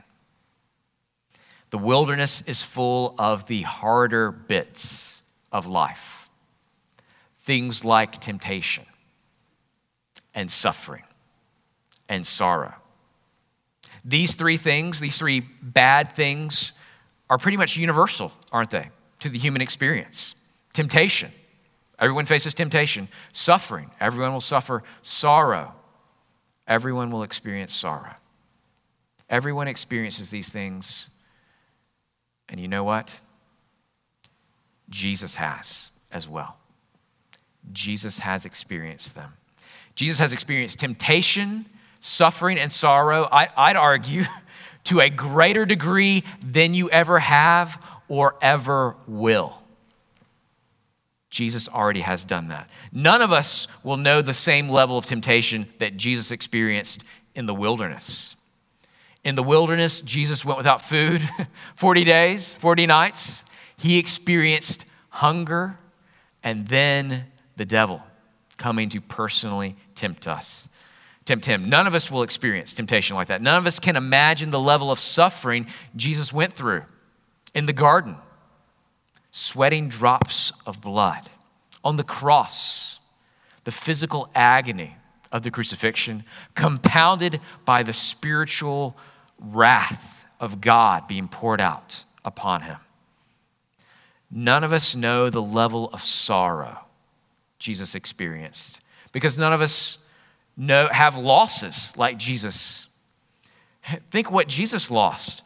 The 1.72 1.78
wilderness 1.80 2.42
is 2.46 2.62
full 2.62 3.16
of 3.18 3.48
the 3.48 3.63
harder 3.63 4.32
bits 4.32 5.22
of 5.52 5.68
life 5.68 6.20
things 7.42 7.84
like 7.84 8.22
temptation 8.22 8.86
and 10.34 10.50
suffering 10.50 11.04
and 12.08 12.25
sorrow. 12.25 12.74
These 14.06 14.36
three 14.36 14.56
things, 14.56 15.02
these 15.02 15.18
three 15.18 15.42
bad 15.62 16.13
things, 16.13 16.72
are 17.30 17.38
pretty 17.38 17.58
much 17.58 17.75
universal, 17.75 18.32
aren't 18.52 18.70
they, 18.70 18.90
to 19.24 19.30
the 19.30 19.39
human 19.39 19.62
experience? 19.62 20.36
Temptation 20.74 21.32
Everyone 22.00 22.25
faces 22.25 22.53
temptation. 22.53 23.08
Suffering. 23.32 23.89
Everyone 24.00 24.34
will 24.34 24.42
suffer 24.42 24.84
sorrow. 25.01 25.74
Everyone 26.68 27.12
will 27.12 27.24
experience 27.24 27.74
sorrow. 27.74 28.13
Everyone 29.30 29.70
experiences 29.70 30.30
these 30.30 30.50
things. 30.50 31.10
And 32.50 32.60
you 32.60 32.68
know 32.68 32.84
what? 32.84 33.22
Jesus 34.89 35.36
has 35.36 35.92
as 36.12 36.27
well. 36.27 36.58
Jesus 37.72 38.20
has 38.20 38.46
experienced 38.46 39.15
them. 39.15 39.34
Jesus 39.96 40.20
has 40.20 40.34
experienced 40.34 40.80
temptation, 40.80 41.65
suffering, 42.00 42.58
and 42.58 42.72
sorrow, 42.72 43.30
I, 43.32 43.70
would 43.70 43.77
argue, 43.77 44.24
to 44.86 45.00
a 45.00 45.10
greater 45.10 45.65
degree 45.65 46.24
than 46.46 46.74
you 46.74 46.89
ever 46.89 47.20
have 47.20 47.82
or 48.13 48.36
ever 48.43 48.96
will. 49.08 49.60
Jesus 51.32 51.67
already 51.67 52.01
has 52.01 52.24
done 52.24 52.50
that. 52.50 52.70
None 52.91 53.24
of 53.24 53.32
us 53.32 53.67
will 53.84 53.98
know 53.98 54.22
the 54.22 54.34
same 54.34 54.70
level 54.70 55.00
of 55.00 55.05
temptation 55.05 55.67
that 55.79 55.98
Jesus 55.98 56.29
experienced 56.29 57.03
in 57.34 57.48
the 57.48 57.55
wilderness. 57.55 58.36
In 59.24 59.34
the 59.34 59.41
wilderness, 59.41 60.01
Jesus 60.01 60.46
went 60.46 60.58
without 60.58 60.79
food 60.79 61.27
40 61.75 62.03
days, 62.03 62.53
40 62.53 62.86
nights. 62.86 63.46
He 63.77 63.98
experienced 63.98 64.86
hunger 65.10 65.79
and 66.43 66.67
then 66.67 67.25
the 67.55 67.65
devil 67.65 68.03
coming 68.58 68.89
to 68.89 69.01
personally 69.01 69.75
tempt 69.96 70.27
us. 70.27 70.70
Tempt 71.25 71.48
him. 71.48 71.67
None 71.67 71.88
of 71.88 71.96
us 71.96 72.12
will 72.12 72.22
experience 72.22 72.75
temptation 72.75 73.15
like 73.15 73.29
that. 73.29 73.41
None 73.41 73.55
of 73.55 73.65
us 73.65 73.79
can 73.79 73.96
imagine 73.96 74.51
the 74.51 74.60
level 74.60 74.91
of 74.91 75.00
suffering 75.00 75.65
Jesus 75.96 76.32
went 76.32 76.53
through 76.53 76.84
in 77.53 77.65
the 77.65 77.74
garden 77.74 78.17
sweating 79.31 79.89
drops 79.89 80.53
of 80.65 80.79
blood. 80.79 81.29
On 81.83 81.98
the 81.98 82.03
cross, 82.03 83.00
the 83.63 83.72
physical 83.72 84.29
agony 84.33 84.95
of 85.31 85.41
the 85.41 85.51
crucifixion, 85.51 86.24
compounded 86.55 87.41
by 87.65 87.83
the 87.83 87.91
spiritual 87.91 88.95
wrath 89.39 90.24
of 90.39 90.62
God 90.62 91.07
being 91.07 91.27
poured 91.27 91.60
out 91.60 92.05
upon 92.24 92.62
him. 92.62 92.77
None 94.29 94.63
of 94.63 94.72
us 94.72 94.95
know 94.95 95.29
the 95.29 95.41
level 95.41 95.89
of 95.91 96.01
sorrow 96.01 96.79
Jesus 97.60 97.95
experienced 97.95 98.81
because 99.12 99.38
none 99.38 99.53
of 99.53 99.62
us 99.62 99.98
know, 100.55 100.89
have 100.91 101.17
losses 101.17 101.93
like 101.98 102.17
Jesus. 102.17 102.88
Think 104.12 104.31
what 104.31 104.48
Jesus 104.48 104.91
lost. 104.91 105.41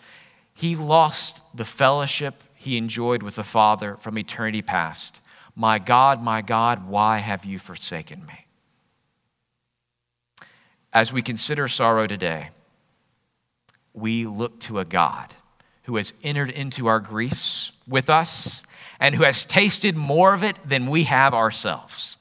He 0.58 0.76
lost 0.76 1.44
the 1.54 1.64
fellowship 1.64 2.42
he 2.56 2.78
enjoyed 2.78 3.22
with 3.22 3.36
the 3.36 3.44
Father 3.44 3.96
from 3.98 4.18
eternity 4.18 4.64
past. 4.64 5.22
My 5.56 5.78
God, 5.78 6.24
my 6.24 6.42
God, 6.42 6.88
why 6.88 7.20
have 7.20 7.46
you 7.46 7.60
forsaken 7.60 8.26
me? 8.26 8.48
As 10.92 11.14
we 11.14 11.22
consider 11.22 11.68
sorrow 11.68 12.08
today, 12.08 12.50
we 13.94 14.26
look 14.26 14.60
to 14.62 14.80
a 14.80 14.86
God 14.86 15.36
who 15.84 15.98
has 15.98 16.12
entered 16.24 16.50
into 16.50 16.88
our 16.88 17.00
griefs 17.00 17.72
with 17.88 18.10
us 18.10 18.64
and 19.00 19.14
who 19.14 19.24
has 19.26 19.46
tasted 19.46 19.96
more 19.96 20.34
of 20.34 20.44
it 20.44 20.58
than 20.66 20.88
we 20.88 21.04
have 21.04 21.36
ourselves. 21.36 22.18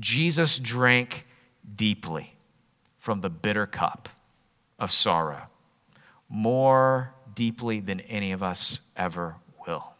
Jesus 0.00 0.58
drank 0.58 1.26
deeply 1.76 2.34
from 2.98 3.20
the 3.20 3.30
bitter 3.30 3.68
cup 3.68 4.08
of 4.80 4.90
sorrow, 4.90 5.42
more 6.34 7.14
deeply 7.32 7.78
than 7.78 8.00
any 8.00 8.32
of 8.32 8.42
us 8.42 8.80
ever 8.96 9.36
will. 9.66 9.94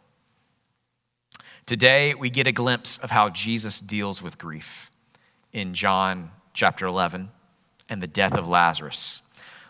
Today, 1.65 2.13
we 2.13 2.29
get 2.29 2.45
a 2.45 2.51
glimpse 2.51 2.97
of 2.97 3.09
how 3.09 3.29
Jesus 3.29 3.79
deals 3.79 4.21
with 4.21 4.37
grief 4.37 4.91
in 5.53 5.73
John 5.73 6.31
chapter 6.53 6.85
11 6.85 7.29
and 7.87 8.03
the 8.03 8.07
death 8.07 8.37
of 8.37 8.47
Lazarus. 8.49 9.21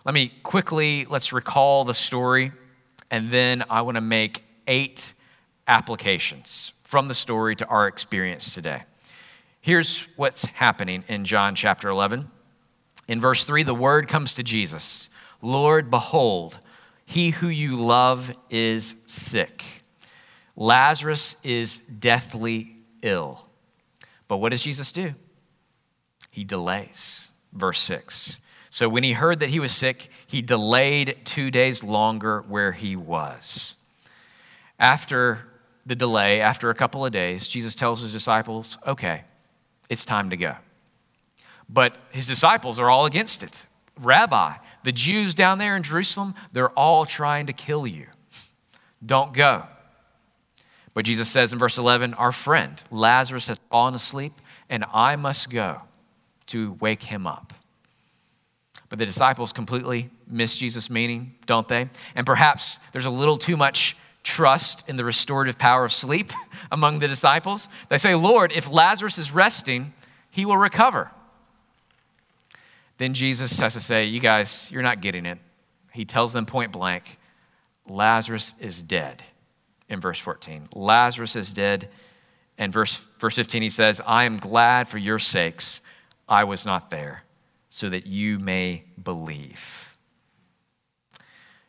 Let 0.03 0.15
me 0.15 0.33
quickly, 0.41 1.05
let's 1.05 1.31
recall 1.31 1.85
the 1.85 1.93
story 1.93 2.51
and 3.11 3.29
then 3.29 3.63
I 3.69 3.81
want 3.83 3.95
to 3.95 4.01
make 4.01 4.43
eight 4.67 5.13
applications 5.67 6.73
from 6.83 7.07
the 7.07 7.13
story 7.13 7.55
to 7.57 7.65
our 7.67 7.87
experience 7.87 8.53
today. 8.53 8.81
Here's 9.61 10.07
what's 10.15 10.45
happening 10.45 11.03
in 11.07 11.25
John 11.25 11.53
chapter 11.53 11.89
11. 11.89 12.29
In 13.07 13.21
verse 13.21 13.45
3, 13.45 13.61
the 13.61 13.75
word 13.75 14.07
comes 14.07 14.33
to 14.33 14.43
Jesus 14.43 15.09
Lord, 15.45 15.91
behold, 15.91 16.59
he 17.05 17.29
who 17.29 17.47
you 17.47 17.75
love 17.75 18.31
is 18.49 18.95
sick. 19.05 19.63
Lazarus 20.55 21.35
is 21.43 21.79
deathly 21.79 22.75
ill. 23.03 23.47
But 24.27 24.37
what 24.37 24.49
does 24.49 24.63
Jesus 24.63 24.91
do? 24.91 25.13
He 26.31 26.43
delays. 26.43 27.29
Verse 27.53 27.79
6. 27.81 28.39
So 28.71 28.89
when 28.89 29.03
he 29.03 29.13
heard 29.13 29.39
that 29.39 29.51
he 29.51 29.59
was 29.59 29.71
sick, 29.71 30.09
he 30.25 30.41
delayed 30.41 31.19
two 31.25 31.51
days 31.51 31.83
longer 31.83 32.43
where 32.47 32.71
he 32.71 32.95
was. 32.95 33.75
After 34.79 35.47
the 35.85 35.95
delay, 35.95 36.41
after 36.41 36.71
a 36.71 36.75
couple 36.75 37.05
of 37.05 37.11
days, 37.11 37.47
Jesus 37.47 37.75
tells 37.75 38.01
his 38.01 38.11
disciples, 38.11 38.79
okay, 38.87 39.21
it's 39.89 40.05
time 40.05 40.31
to 40.31 40.37
go. 40.37 40.55
But 41.69 41.97
his 42.11 42.25
disciples 42.25 42.79
are 42.79 42.89
all 42.89 43.05
against 43.05 43.43
it. 43.43 43.67
Rabbi, 43.97 44.55
the 44.85 44.91
Jews 44.91 45.33
down 45.33 45.57
there 45.57 45.75
in 45.75 45.83
Jerusalem, 45.83 46.35
they're 46.53 46.69
all 46.69 47.05
trying 47.05 47.47
to 47.47 47.53
kill 47.53 47.85
you. 47.85 48.05
Don't 49.05 49.33
go. 49.33 49.63
But 50.93 51.05
Jesus 51.05 51.27
says 51.27 51.51
in 51.51 51.59
verse 51.59 51.77
11, 51.77 52.13
Our 52.13 52.31
friend 52.31 52.81
Lazarus 52.91 53.47
has 53.47 53.59
fallen 53.69 53.95
asleep, 53.95 54.33
and 54.69 54.85
I 54.93 55.15
must 55.15 55.49
go 55.49 55.81
to 56.47 56.77
wake 56.79 57.03
him 57.03 57.25
up. 57.27 57.51
But 58.87 58.99
the 58.99 59.05
disciples 59.07 59.51
completely 59.51 60.11
miss 60.27 60.55
Jesus' 60.55 60.89
meaning, 60.89 61.33
don't 61.47 61.67
they? 61.67 61.89
And 62.13 62.25
perhaps 62.25 62.79
there's 62.93 63.07
a 63.07 63.11
little 63.11 63.37
too 63.37 63.57
much 63.57 63.97
trust 64.23 64.87
in 64.87 64.97
the 64.97 65.03
restorative 65.03 65.57
power 65.57 65.83
of 65.83 65.91
sleep 65.91 66.31
among 66.71 66.99
the 66.99 67.07
disciples. 67.07 67.69
They 67.89 67.97
say, 67.97 68.13
Lord, 68.13 68.51
if 68.51 68.71
Lazarus 68.71 69.17
is 69.17 69.31
resting, 69.31 69.93
he 70.29 70.45
will 70.45 70.57
recover. 70.57 71.09
Then 72.97 73.13
Jesus 73.13 73.59
has 73.59 73.73
to 73.73 73.79
say, 73.79 74.05
You 74.05 74.19
guys, 74.19 74.69
you're 74.71 74.81
not 74.81 75.01
getting 75.01 75.25
it. 75.25 75.39
He 75.91 76.05
tells 76.05 76.33
them 76.33 76.45
point 76.45 76.71
blank, 76.71 77.17
Lazarus 77.87 78.53
is 78.59 78.81
dead 78.81 79.23
in 79.89 79.99
verse 79.99 80.19
14. 80.19 80.69
Lazarus 80.73 81.35
is 81.35 81.53
dead. 81.53 81.89
And 82.57 82.71
verse, 82.71 82.95
verse 83.19 83.35
15, 83.35 83.61
he 83.61 83.69
says, 83.69 84.01
I 84.05 84.23
am 84.23 84.37
glad 84.37 84.87
for 84.87 84.97
your 84.97 85.19
sakes 85.19 85.81
I 86.27 86.45
was 86.45 86.65
not 86.65 86.89
there, 86.89 87.23
so 87.69 87.89
that 87.89 88.07
you 88.07 88.39
may 88.39 88.83
believe. 89.01 89.97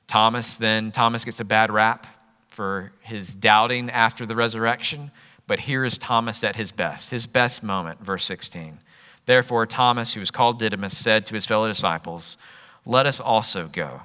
Thomas, 0.06 0.56
then, 0.56 0.92
Thomas 0.92 1.25
gets 1.25 1.40
a 1.40 1.45
bad 1.45 1.71
rap 1.71 2.06
for 2.49 2.92
his 3.00 3.35
doubting 3.35 3.90
after 3.90 4.25
the 4.25 4.37
resurrection, 4.37 5.11
but 5.47 5.59
here 5.59 5.85
is 5.85 5.99
Thomas 5.99 6.42
at 6.45 6.56
his 6.56 6.73
best, 6.73 7.11
his 7.11 7.26
best 7.26 7.62
moment, 7.62 7.99
verse 8.00 8.25
16. 8.25 8.78
Therefore, 9.26 9.66
Thomas, 9.66 10.14
who 10.14 10.21
was 10.21 10.30
called 10.30 10.59
Didymus, 10.59 10.97
said 10.97 11.26
to 11.26 11.35
his 11.35 11.47
fellow 11.47 11.68
disciples, 11.68 12.38
Let 12.85 13.06
us 13.06 13.21
also 13.21 13.68
go, 13.68 14.02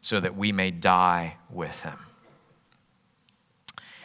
so 0.00 0.20
that 0.20 0.36
we 0.36 0.52
may 0.52 0.70
die 0.70 1.36
with 1.50 1.82
him. 1.82 1.98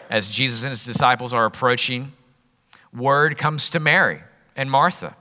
As 0.09 0.27
Jesus 0.27 0.63
and 0.63 0.69
his 0.69 0.85
disciples 0.85 1.33
are 1.33 1.45
approaching, 1.45 2.13
word 2.91 3.37
comes 3.37 3.69
to 3.69 3.79
Mary 3.79 4.23
and 4.55 4.69
Martha. 4.69 5.15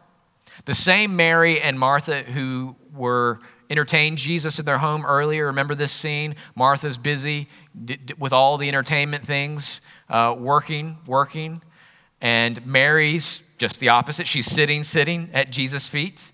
The 0.65 0.75
same 0.75 1.15
Mary 1.15 1.61
and 1.61 1.79
Martha 1.79 2.23
who 2.23 2.75
were 2.95 3.41
entertained 3.71 4.17
Jesus 4.17 4.59
in 4.59 4.65
their 4.65 4.79
home 4.79 5.05
earlier. 5.05 5.47
Remember 5.47 5.75
this 5.75 5.93
scene? 5.93 6.37
Martha's 6.55 6.97
busy 6.97 7.49
with 8.19 8.33
all 8.33 8.57
the 8.57 8.69
entertainment 8.69 9.27
things, 9.27 9.83
uh, 10.09 10.35
working, 10.37 10.97
working. 11.07 11.61
And 12.21 12.65
Mary's 12.67 13.43
just 13.59 13.81
the 13.81 13.91
opposite. 13.91 14.27
She's 14.27 14.47
sitting, 14.47 14.83
sitting 14.83 15.31
at 15.33 15.51
Jesus' 15.51 15.87
feet. 15.87 16.33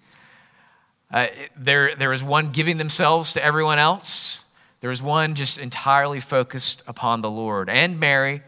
Uh, 1.10 1.26
there, 1.56 1.94
there 1.94 2.12
is 2.12 2.22
one 2.22 2.50
giving 2.50 2.78
themselves 2.78 3.34
to 3.34 3.44
everyone 3.44 3.78
else. 3.78 4.44
There 4.80 4.90
is 4.90 5.02
one 5.02 5.34
just 5.34 5.58
entirely 5.58 6.20
focused 6.20 6.82
upon 6.86 7.20
the 7.20 7.30
Lord. 7.30 7.68
And 7.68 8.00
Mary 8.00 8.42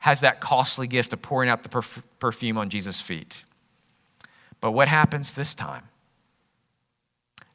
has 0.00 0.20
that 0.22 0.40
costly 0.40 0.86
gift 0.86 1.12
of 1.12 1.22
pouring 1.22 1.48
out 1.48 1.62
the 1.62 1.68
perf- 1.68 2.02
perfume 2.18 2.56
on 2.58 2.70
Jesus' 2.70 3.00
feet. 3.00 3.44
But 4.60 4.72
what 4.72 4.88
happens 4.88 5.34
this 5.34 5.54
time? 5.54 5.88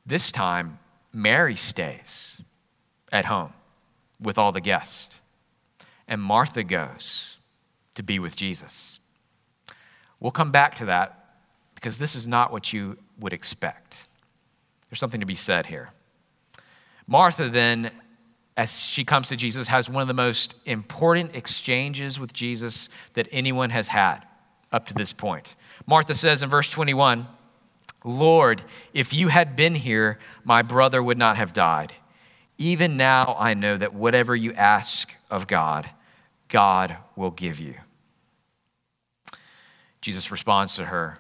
This 0.06 0.32
time, 0.32 0.80
Mary 1.12 1.56
stays 1.56 2.42
at 3.12 3.26
home 3.26 3.54
with 4.22 4.38
all 4.38 4.52
the 4.52 4.62
guests, 4.62 5.20
and 6.08 6.22
Martha 6.22 6.64
goes 6.64 7.38
to 7.96 8.04
be 8.04 8.20
with 8.20 8.36
Jesus. 8.36 9.00
We'll 10.20 10.32
come 10.32 10.52
back 10.52 10.76
to 10.76 10.86
that 10.86 11.26
because 11.76 12.00
this 12.00 12.16
is 12.16 12.26
not 12.26 12.52
what 12.52 12.74
you 12.74 12.98
would 13.20 13.34
expect. 13.34 14.08
There's 14.90 15.00
something 15.00 15.20
to 15.20 15.26
be 15.26 15.36
said 15.36 15.68
here. 15.68 15.92
Martha, 17.08 17.50
then, 17.50 17.92
as 18.58 18.80
she 18.80 19.04
comes 19.04 19.28
to 19.28 19.36
Jesus, 19.36 19.68
has 19.68 19.90
one 19.90 20.02
of 20.02 20.08
the 20.08 20.14
most 20.14 20.56
important 20.66 21.36
exchanges 21.36 22.20
with 22.20 22.34
Jesus 22.34 22.90
that 23.14 23.28
anyone 23.32 23.70
has 23.70 23.90
had 23.90 24.26
up 24.72 24.88
to 24.88 24.94
this 24.94 25.14
point. 25.14 25.56
Martha 25.86 26.14
says 26.14 26.44
in 26.44 26.50
verse 26.50 26.70
21 26.70 27.28
Lord, 28.04 28.62
if 28.94 29.14
you 29.14 29.30
had 29.30 29.56
been 29.56 29.74
here, 29.74 30.20
my 30.44 30.62
brother 30.62 31.02
would 31.02 31.18
not 31.18 31.38
have 31.38 31.54
died. 31.54 31.92
Even 32.60 32.98
now, 32.98 33.36
I 33.40 33.56
know 33.56 33.78
that 33.78 33.96
whatever 33.96 34.36
you 34.36 34.54
ask 34.54 35.12
of 35.32 35.48
God, 35.48 35.90
God 36.48 36.98
will 37.16 37.32
give 37.32 37.60
you. 37.60 37.74
Jesus 40.06 40.30
responds 40.30 40.76
to 40.76 40.86
her, 40.86 41.18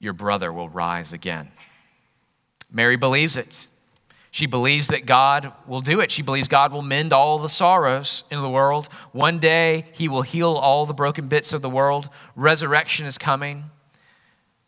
Your 0.00 0.12
brother 0.12 0.52
will 0.52 0.68
rise 0.68 1.14
again. 1.14 1.50
Mary 2.70 2.96
believes 2.96 3.38
it. 3.38 3.68
She 4.30 4.44
believes 4.44 4.88
that 4.88 5.06
God 5.06 5.54
will 5.66 5.80
do 5.80 5.98
it. 5.98 6.10
She 6.10 6.20
believes 6.20 6.46
God 6.46 6.74
will 6.74 6.82
mend 6.82 7.14
all 7.14 7.38
the 7.38 7.48
sorrows 7.48 8.24
in 8.30 8.42
the 8.42 8.50
world. 8.50 8.90
One 9.12 9.38
day, 9.38 9.86
He 9.92 10.08
will 10.08 10.20
heal 10.20 10.50
all 10.50 10.84
the 10.84 10.92
broken 10.92 11.26
bits 11.26 11.54
of 11.54 11.62
the 11.62 11.70
world. 11.70 12.10
Resurrection 12.36 13.06
is 13.06 13.16
coming. 13.16 13.70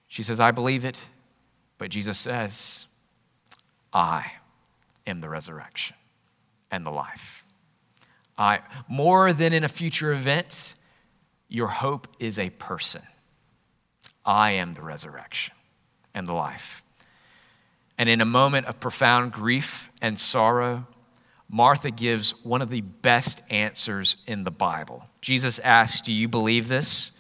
She 0.09 0.23
says, 0.23 0.41
I 0.41 0.51
believe 0.51 0.87
it. 0.87 0.99
But 1.77 1.91
Jesus 1.91 2.17
says, 2.17 2.87
I 3.93 4.25
am 5.07 5.21
the 5.21 5.29
resurrection 5.29 5.97
and 6.71 6.87
the 6.87 6.91
life. 6.91 7.45
I, 8.39 8.61
more 8.89 9.35
than 9.35 9.53
in 9.53 9.65
a 9.65 9.69
future 9.69 10.13
event, 10.13 10.77
your 11.53 11.69
hope 11.69 12.09
is 12.19 12.39
a 12.39 12.51
person. 12.51 13.03
I 14.25 14.53
am 14.53 14.73
the 14.73 14.83
resurrection 14.83 15.55
and 16.15 16.27
the 16.27 16.33
life. 16.33 16.83
And 17.99 18.09
in 18.09 18.21
a 18.21 18.27
moment 18.27 18.67
of 18.67 18.81
profound 18.81 19.33
grief 19.33 19.91
and 20.01 20.19
sorrow, 20.19 20.87
Martha 21.51 21.91
gives 21.91 22.31
one 22.43 22.63
of 22.63 22.71
the 22.71 22.81
best 22.81 23.43
answers 23.51 24.17
in 24.27 24.45
the 24.45 24.51
Bible. 24.51 25.05
Jesus 25.21 25.59
asks, 25.59 26.01
Do 26.01 26.13
you 26.13 26.27
believe 26.27 26.69
this? 26.69 27.13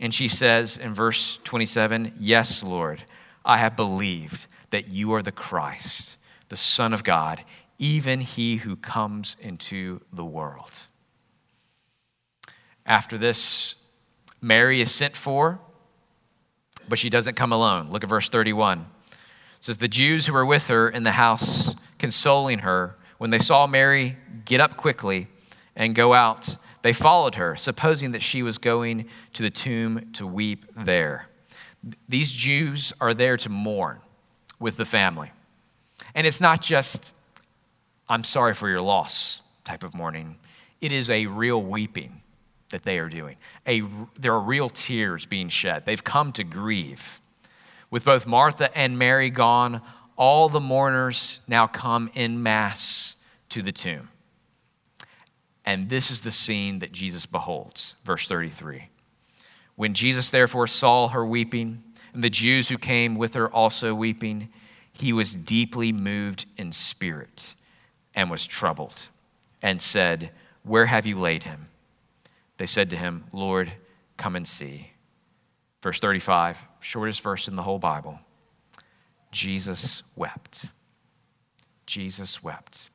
And 0.00 0.12
she 0.12 0.28
says 0.28 0.78
in 0.78 0.94
verse 0.94 1.38
27, 1.44 2.14
Yes, 2.18 2.62
Lord, 2.62 3.04
I 3.44 3.58
have 3.58 3.76
believed 3.76 4.46
that 4.70 4.88
you 4.88 5.12
are 5.12 5.22
the 5.22 5.32
Christ, 5.32 6.16
the 6.48 6.56
Son 6.56 6.94
of 6.94 7.04
God, 7.04 7.44
even 7.78 8.20
he 8.20 8.56
who 8.56 8.76
comes 8.76 9.36
into 9.38 10.00
the 10.12 10.24
world. 10.24 10.86
After 12.86 13.18
this, 13.18 13.74
Mary 14.40 14.80
is 14.80 14.94
sent 14.94 15.16
for, 15.16 15.58
but 16.88 16.98
she 16.98 17.10
doesn't 17.10 17.34
come 17.34 17.52
alone. 17.52 17.90
Look 17.90 18.04
at 18.04 18.10
verse 18.10 18.28
31. 18.28 18.80
It 18.80 19.16
says, 19.60 19.78
The 19.78 19.88
Jews 19.88 20.26
who 20.26 20.32
were 20.32 20.46
with 20.46 20.68
her 20.68 20.88
in 20.88 21.02
the 21.02 21.12
house, 21.12 21.74
consoling 21.98 22.60
her, 22.60 22.96
when 23.18 23.30
they 23.30 23.38
saw 23.38 23.66
Mary 23.66 24.16
get 24.44 24.60
up 24.60 24.76
quickly 24.76 25.26
and 25.74 25.94
go 25.94 26.14
out, 26.14 26.56
they 26.82 26.92
followed 26.92 27.34
her, 27.34 27.56
supposing 27.56 28.12
that 28.12 28.22
she 28.22 28.42
was 28.42 28.58
going 28.58 29.08
to 29.32 29.42
the 29.42 29.50
tomb 29.50 30.10
to 30.12 30.26
weep 30.26 30.64
there. 30.76 31.28
These 32.08 32.32
Jews 32.32 32.92
are 33.00 33.14
there 33.14 33.36
to 33.38 33.48
mourn 33.48 33.98
with 34.60 34.76
the 34.76 34.84
family. 34.84 35.32
And 36.14 36.26
it's 36.26 36.40
not 36.40 36.62
just, 36.62 37.14
I'm 38.08 38.22
sorry 38.22 38.54
for 38.54 38.68
your 38.68 38.80
loss 38.80 39.40
type 39.64 39.82
of 39.82 39.94
mourning, 39.94 40.36
it 40.80 40.92
is 40.92 41.10
a 41.10 41.26
real 41.26 41.60
weeping 41.60 42.22
that 42.70 42.84
they 42.84 42.98
are 42.98 43.08
doing. 43.08 43.36
A, 43.66 43.82
there 44.18 44.32
are 44.32 44.40
real 44.40 44.68
tears 44.68 45.26
being 45.26 45.48
shed. 45.48 45.84
They've 45.86 46.02
come 46.02 46.32
to 46.32 46.44
grieve. 46.44 47.20
With 47.90 48.04
both 48.04 48.26
Martha 48.26 48.76
and 48.76 48.98
Mary 48.98 49.30
gone, 49.30 49.80
all 50.16 50.48
the 50.48 50.60
mourners 50.60 51.40
now 51.46 51.66
come 51.66 52.10
in 52.14 52.42
mass 52.42 53.16
to 53.50 53.62
the 53.62 53.72
tomb. 53.72 54.08
And 55.64 55.88
this 55.88 56.10
is 56.10 56.22
the 56.22 56.30
scene 56.30 56.78
that 56.80 56.92
Jesus 56.92 57.26
beholds. 57.26 57.96
Verse 58.04 58.28
33. 58.28 58.88
When 59.74 59.94
Jesus 59.94 60.30
therefore 60.30 60.66
saw 60.66 61.08
her 61.08 61.24
weeping, 61.24 61.82
and 62.12 62.24
the 62.24 62.30
Jews 62.30 62.68
who 62.68 62.78
came 62.78 63.16
with 63.16 63.34
her 63.34 63.48
also 63.48 63.94
weeping, 63.94 64.48
he 64.92 65.12
was 65.12 65.34
deeply 65.34 65.92
moved 65.92 66.46
in 66.56 66.72
spirit 66.72 67.54
and 68.14 68.30
was 68.30 68.46
troubled. 68.46 69.08
and 69.62 69.82
said, 69.82 70.30
Where 70.62 70.86
have 70.86 71.06
you 71.06 71.18
laid 71.18 71.42
him? 71.42 71.68
They 72.56 72.66
said 72.66 72.90
to 72.90 72.96
him, 72.96 73.24
Lord, 73.32 73.72
come 74.16 74.36
and 74.36 74.46
see. 74.46 74.92
Verse 75.82 76.00
35, 76.00 76.66
shortest 76.80 77.20
verse 77.20 77.48
in 77.48 77.56
the 77.56 77.62
whole 77.62 77.78
Bible. 77.78 78.18
Jesus 79.30 80.02
wept. 80.16 80.66
Jesus 81.84 82.42
wept. 82.42 82.90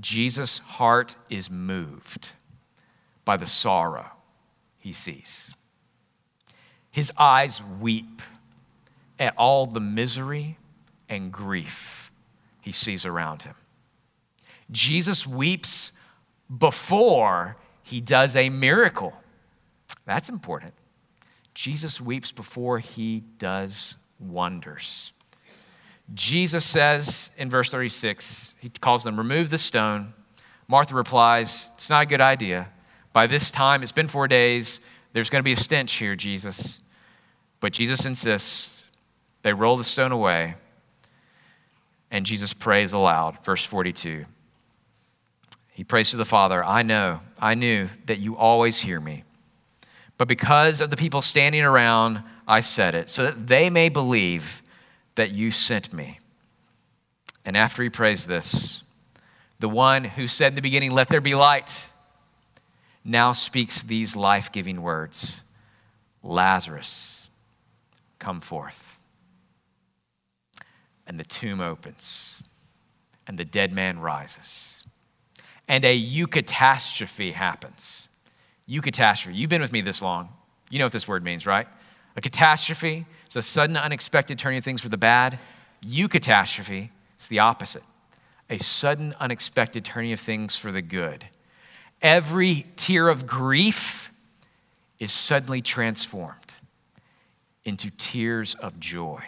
Jesus' 0.00 0.58
heart 0.58 1.16
is 1.28 1.50
moved 1.50 2.32
by 3.24 3.36
the 3.36 3.46
sorrow 3.46 4.06
he 4.78 4.92
sees. 4.92 5.54
His 6.90 7.12
eyes 7.16 7.62
weep 7.80 8.22
at 9.18 9.34
all 9.36 9.66
the 9.66 9.80
misery 9.80 10.58
and 11.08 11.30
grief 11.30 12.10
he 12.60 12.72
sees 12.72 13.04
around 13.06 13.42
him. 13.42 13.54
Jesus 14.70 15.26
weeps 15.26 15.92
before 16.58 17.56
he 17.92 18.00
does 18.00 18.36
a 18.36 18.48
miracle. 18.48 19.12
That's 20.06 20.30
important. 20.30 20.72
Jesus 21.52 22.00
weeps 22.00 22.32
before 22.32 22.78
he 22.78 23.22
does 23.36 23.96
wonders. 24.18 25.12
Jesus 26.14 26.64
says 26.64 27.30
in 27.36 27.50
verse 27.50 27.70
36, 27.70 28.54
he 28.60 28.70
calls 28.70 29.04
them, 29.04 29.18
Remove 29.18 29.50
the 29.50 29.58
stone. 29.58 30.14
Martha 30.68 30.94
replies, 30.94 31.68
It's 31.74 31.90
not 31.90 32.04
a 32.04 32.06
good 32.06 32.22
idea. 32.22 32.70
By 33.12 33.26
this 33.26 33.50
time, 33.50 33.82
it's 33.82 33.92
been 33.92 34.08
four 34.08 34.26
days. 34.26 34.80
There's 35.12 35.28
going 35.28 35.40
to 35.40 35.44
be 35.44 35.52
a 35.52 35.56
stench 35.56 35.92
here, 35.92 36.16
Jesus. 36.16 36.80
But 37.60 37.74
Jesus 37.74 38.06
insists. 38.06 38.86
They 39.42 39.52
roll 39.52 39.76
the 39.76 39.84
stone 39.84 40.12
away, 40.12 40.54
and 42.10 42.24
Jesus 42.24 42.54
prays 42.54 42.94
aloud. 42.94 43.44
Verse 43.44 43.64
42. 43.66 44.24
He 45.72 45.84
prays 45.84 46.10
to 46.10 46.16
the 46.16 46.24
Father, 46.24 46.62
I 46.62 46.82
know, 46.82 47.20
I 47.40 47.54
knew 47.54 47.88
that 48.06 48.18
you 48.18 48.36
always 48.36 48.82
hear 48.82 49.00
me. 49.00 49.24
But 50.18 50.28
because 50.28 50.80
of 50.80 50.90
the 50.90 50.96
people 50.96 51.22
standing 51.22 51.62
around, 51.62 52.22
I 52.46 52.60
said 52.60 52.94
it, 52.94 53.08
so 53.08 53.24
that 53.24 53.46
they 53.46 53.70
may 53.70 53.88
believe 53.88 54.62
that 55.14 55.30
you 55.30 55.50
sent 55.50 55.92
me. 55.92 56.18
And 57.44 57.56
after 57.56 57.82
he 57.82 57.88
prays 57.88 58.26
this, 58.26 58.82
the 59.58 59.68
one 59.68 60.04
who 60.04 60.26
said 60.26 60.48
in 60.48 60.54
the 60.54 60.60
beginning, 60.60 60.90
Let 60.90 61.08
there 61.08 61.20
be 61.20 61.34
light, 61.34 61.90
now 63.02 63.32
speaks 63.32 63.82
these 63.82 64.14
life 64.14 64.52
giving 64.52 64.82
words 64.82 65.42
Lazarus, 66.22 67.28
come 68.18 68.40
forth. 68.40 68.98
And 71.06 71.18
the 71.18 71.24
tomb 71.24 71.60
opens, 71.60 72.42
and 73.26 73.38
the 73.38 73.44
dead 73.44 73.72
man 73.72 73.98
rises 73.98 74.81
and 75.68 75.84
a 75.84 76.00
eucatastrophe 76.00 77.32
happens. 77.32 78.08
Eucatastrophe. 78.68 79.34
You've 79.34 79.50
been 79.50 79.62
with 79.62 79.72
me 79.72 79.80
this 79.80 80.02
long. 80.02 80.28
You 80.70 80.78
know 80.78 80.86
what 80.86 80.92
this 80.92 81.08
word 81.08 81.24
means, 81.24 81.46
right? 81.46 81.66
A 82.16 82.20
catastrophe 82.20 83.06
is 83.28 83.36
a 83.36 83.42
sudden, 83.42 83.76
unexpected 83.76 84.38
turning 84.38 84.58
of 84.58 84.64
things 84.64 84.80
for 84.80 84.88
the 84.88 84.96
bad. 84.96 85.38
Eucatastrophe 85.84 86.90
is 87.18 87.28
the 87.28 87.38
opposite 87.38 87.82
a 88.52 88.58
sudden, 88.58 89.14
unexpected 89.18 89.82
turning 89.82 90.12
of 90.12 90.20
things 90.20 90.58
for 90.58 90.70
the 90.70 90.82
good. 90.82 91.26
Every 92.02 92.66
tear 92.76 93.08
of 93.08 93.26
grief 93.26 94.12
is 94.98 95.10
suddenly 95.10 95.62
transformed 95.62 96.54
into 97.64 97.90
tears 97.90 98.54
of 98.56 98.78
joy 98.78 99.24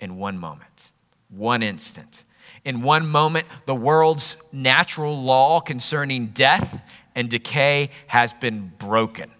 in 0.00 0.16
one 0.16 0.36
moment, 0.36 0.90
one 1.28 1.62
instant. 1.62 2.24
In 2.64 2.82
one 2.82 3.06
moment, 3.06 3.46
the 3.66 3.74
world's 3.74 4.36
natural 4.52 5.20
law 5.20 5.60
concerning 5.60 6.28
death 6.28 6.82
and 7.14 7.28
decay 7.28 7.90
has 8.06 8.32
been 8.32 8.72
broken. 8.78 9.30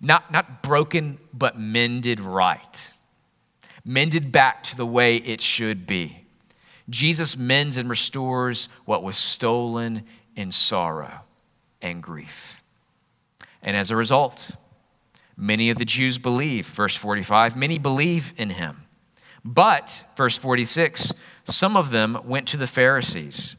Not, 0.00 0.32
not 0.32 0.62
broken, 0.62 1.18
but 1.32 1.58
mended 1.58 2.20
right. 2.20 2.92
Mended 3.84 4.32
back 4.32 4.62
to 4.64 4.76
the 4.76 4.86
way 4.86 5.16
it 5.16 5.40
should 5.40 5.86
be. 5.86 6.24
Jesus 6.90 7.36
mends 7.36 7.76
and 7.76 7.88
restores 7.88 8.68
what 8.84 9.02
was 9.02 9.16
stolen 9.16 10.04
in 10.36 10.50
sorrow 10.50 11.20
and 11.80 12.02
grief. 12.02 12.62
And 13.62 13.76
as 13.76 13.90
a 13.90 13.96
result, 13.96 14.56
many 15.36 15.70
of 15.70 15.78
the 15.78 15.84
Jews 15.84 16.18
believe, 16.18 16.66
verse 16.66 16.96
45, 16.96 17.56
many 17.56 17.78
believe 17.78 18.34
in 18.36 18.50
him. 18.50 18.82
But, 19.44 20.04
verse 20.16 20.36
46, 20.36 21.12
some 21.44 21.76
of 21.76 21.90
them 21.90 22.18
went 22.24 22.48
to 22.48 22.56
the 22.56 22.66
Pharisees 22.66 23.56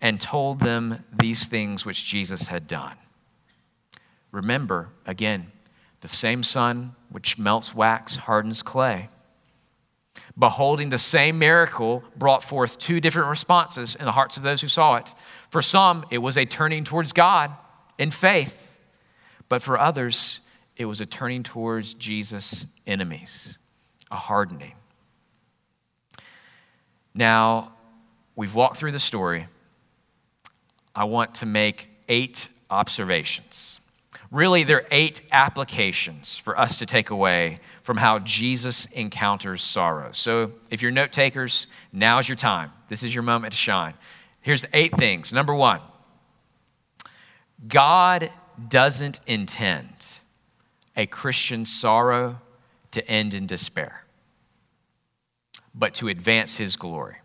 and 0.00 0.20
told 0.20 0.60
them 0.60 1.04
these 1.12 1.46
things 1.46 1.84
which 1.84 2.06
Jesus 2.06 2.48
had 2.48 2.66
done. 2.66 2.96
Remember, 4.30 4.90
again, 5.06 5.52
the 6.00 6.08
same 6.08 6.42
sun 6.42 6.94
which 7.10 7.38
melts 7.38 7.74
wax 7.74 8.16
hardens 8.16 8.62
clay. 8.62 9.08
Beholding 10.38 10.90
the 10.90 10.98
same 10.98 11.38
miracle 11.38 12.02
brought 12.16 12.42
forth 12.42 12.78
two 12.78 13.00
different 13.00 13.28
responses 13.28 13.94
in 13.94 14.04
the 14.04 14.12
hearts 14.12 14.36
of 14.36 14.42
those 14.42 14.60
who 14.60 14.68
saw 14.68 14.96
it. 14.96 15.14
For 15.50 15.62
some, 15.62 16.04
it 16.10 16.18
was 16.18 16.36
a 16.36 16.44
turning 16.44 16.84
towards 16.84 17.12
God 17.12 17.52
in 17.98 18.10
faith, 18.10 18.78
but 19.48 19.62
for 19.62 19.78
others, 19.78 20.40
it 20.76 20.84
was 20.84 21.00
a 21.00 21.06
turning 21.06 21.42
towards 21.42 21.94
Jesus' 21.94 22.66
enemies, 22.86 23.56
a 24.10 24.16
hardening. 24.16 24.74
Now, 27.16 27.72
we've 28.36 28.54
walked 28.54 28.76
through 28.76 28.92
the 28.92 28.98
story. 28.98 29.48
I 30.94 31.04
want 31.04 31.36
to 31.36 31.46
make 31.46 31.88
eight 32.08 32.50
observations. 32.68 33.80
Really, 34.30 34.64
there 34.64 34.78
are 34.78 34.86
eight 34.90 35.22
applications 35.32 36.36
for 36.36 36.58
us 36.58 36.78
to 36.78 36.86
take 36.86 37.08
away 37.08 37.60
from 37.82 37.96
how 37.96 38.18
Jesus 38.18 38.84
encounters 38.92 39.62
sorrow. 39.62 40.10
So, 40.12 40.52
if 40.70 40.82
you're 40.82 40.90
note 40.90 41.10
takers, 41.10 41.68
now's 41.90 42.28
your 42.28 42.36
time. 42.36 42.70
This 42.88 43.02
is 43.02 43.14
your 43.14 43.22
moment 43.22 43.52
to 43.52 43.56
shine. 43.56 43.94
Here's 44.42 44.66
eight 44.74 44.94
things. 44.98 45.32
Number 45.32 45.54
one, 45.54 45.80
God 47.66 48.30
doesn't 48.68 49.20
intend 49.26 50.20
a 50.96 51.06
Christian 51.06 51.64
sorrow 51.64 52.40
to 52.90 53.08
end 53.08 53.32
in 53.32 53.46
despair 53.46 54.05
but 55.76 55.94
to 55.94 56.08
advance 56.08 56.56
his 56.56 56.74
glory. 56.76 57.16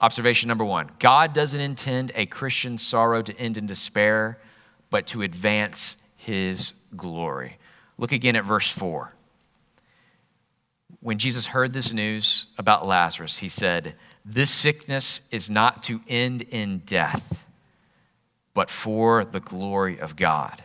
Observation 0.00 0.48
number 0.48 0.64
one 0.64 0.90
God 0.98 1.32
doesn't 1.32 1.60
intend 1.60 2.12
a 2.14 2.26
Christian 2.26 2.76
sorrow 2.78 3.22
to 3.22 3.36
end 3.38 3.56
in 3.56 3.66
despair, 3.66 4.38
but 4.90 5.06
to 5.08 5.22
advance 5.22 5.96
his 6.16 6.74
glory. 6.94 7.58
Look 7.96 8.12
again 8.12 8.36
at 8.36 8.44
verse 8.44 8.70
4. 8.70 9.12
When 11.00 11.18
Jesus 11.18 11.46
heard 11.46 11.72
this 11.72 11.92
news 11.92 12.46
about 12.58 12.86
Lazarus, 12.86 13.38
he 13.38 13.48
said, 13.48 13.94
This 14.24 14.50
sickness 14.50 15.22
is 15.30 15.50
not 15.50 15.82
to 15.84 16.00
end 16.08 16.42
in 16.42 16.78
death, 16.78 17.44
but 18.54 18.70
for 18.70 19.24
the 19.24 19.40
glory 19.40 19.98
of 19.98 20.16
God, 20.16 20.62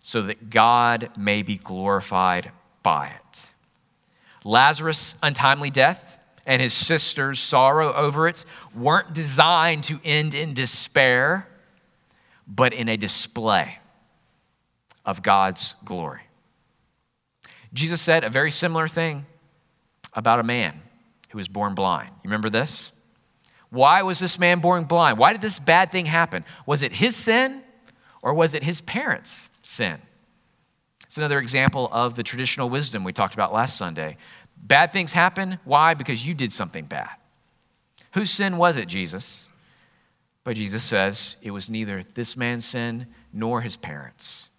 so 0.00 0.22
that 0.22 0.48
God 0.48 1.10
may 1.16 1.42
be 1.42 1.56
glorified 1.56 2.52
by 2.82 3.08
it. 3.08 3.19
Lazarus' 4.44 5.16
untimely 5.22 5.70
death 5.70 6.18
and 6.46 6.60
his 6.60 6.72
sister's 6.72 7.38
sorrow 7.38 7.92
over 7.92 8.26
it 8.26 8.44
weren't 8.74 9.12
designed 9.12 9.84
to 9.84 10.00
end 10.04 10.34
in 10.34 10.54
despair, 10.54 11.46
but 12.46 12.72
in 12.72 12.88
a 12.88 12.96
display 12.96 13.78
of 15.04 15.22
God's 15.22 15.74
glory. 15.84 16.22
Jesus 17.72 18.00
said 18.00 18.24
a 18.24 18.30
very 18.30 18.50
similar 18.50 18.88
thing 18.88 19.26
about 20.12 20.40
a 20.40 20.42
man 20.42 20.80
who 21.30 21.38
was 21.38 21.48
born 21.48 21.74
blind. 21.74 22.08
You 22.08 22.30
remember 22.30 22.50
this? 22.50 22.92
Why 23.70 24.02
was 24.02 24.18
this 24.18 24.38
man 24.38 24.58
born 24.58 24.84
blind? 24.84 25.18
Why 25.18 25.32
did 25.32 25.42
this 25.42 25.60
bad 25.60 25.92
thing 25.92 26.06
happen? 26.06 26.44
Was 26.66 26.82
it 26.82 26.92
his 26.94 27.14
sin 27.14 27.62
or 28.22 28.34
was 28.34 28.54
it 28.54 28.64
his 28.64 28.80
parents' 28.80 29.50
sin? 29.62 30.00
It's 31.10 31.18
another 31.18 31.40
example 31.40 31.88
of 31.90 32.14
the 32.14 32.22
traditional 32.22 32.70
wisdom 32.70 33.02
we 33.02 33.12
talked 33.12 33.34
about 33.34 33.52
last 33.52 33.76
Sunday. 33.76 34.16
Bad 34.56 34.92
things 34.92 35.10
happen. 35.10 35.58
Why? 35.64 35.94
Because 35.94 36.24
you 36.24 36.34
did 36.34 36.52
something 36.52 36.84
bad. 36.84 37.10
Whose 38.14 38.30
sin 38.30 38.58
was 38.58 38.76
it, 38.76 38.86
Jesus? 38.86 39.48
But 40.44 40.54
Jesus 40.54 40.84
says 40.84 41.34
it 41.42 41.50
was 41.50 41.68
neither 41.68 42.04
this 42.14 42.36
man's 42.36 42.64
sin 42.64 43.08
nor 43.32 43.60
his 43.60 43.74
parents, 43.74 44.50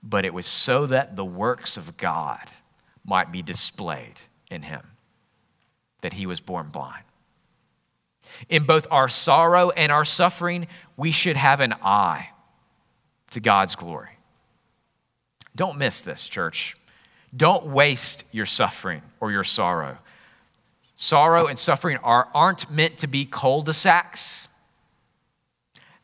but 0.00 0.24
it 0.24 0.32
was 0.32 0.46
so 0.46 0.86
that 0.86 1.16
the 1.16 1.24
works 1.24 1.76
of 1.76 1.96
God 1.96 2.52
might 3.04 3.32
be 3.32 3.42
displayed 3.42 4.20
in 4.48 4.62
him, 4.62 4.92
that 6.02 6.12
he 6.12 6.24
was 6.24 6.40
born 6.40 6.68
blind. 6.68 7.02
In 8.48 8.62
both 8.62 8.86
our 8.92 9.08
sorrow 9.08 9.70
and 9.70 9.90
our 9.90 10.04
suffering, 10.04 10.68
we 10.96 11.10
should 11.10 11.36
have 11.36 11.58
an 11.58 11.72
eye 11.82 12.28
to 13.32 13.40
God's 13.40 13.74
glory. 13.74 14.11
Don't 15.54 15.78
miss 15.78 16.02
this, 16.02 16.28
church. 16.28 16.76
Don't 17.34 17.66
waste 17.66 18.24
your 18.32 18.46
suffering 18.46 19.02
or 19.20 19.30
your 19.30 19.44
sorrow. 19.44 19.98
Sorrow 20.94 21.46
and 21.46 21.58
suffering 21.58 21.96
are, 21.98 22.28
aren't 22.34 22.70
meant 22.70 22.98
to 22.98 23.06
be 23.06 23.24
cul 23.24 23.62
de 23.62 23.72
sacs, 23.72 24.48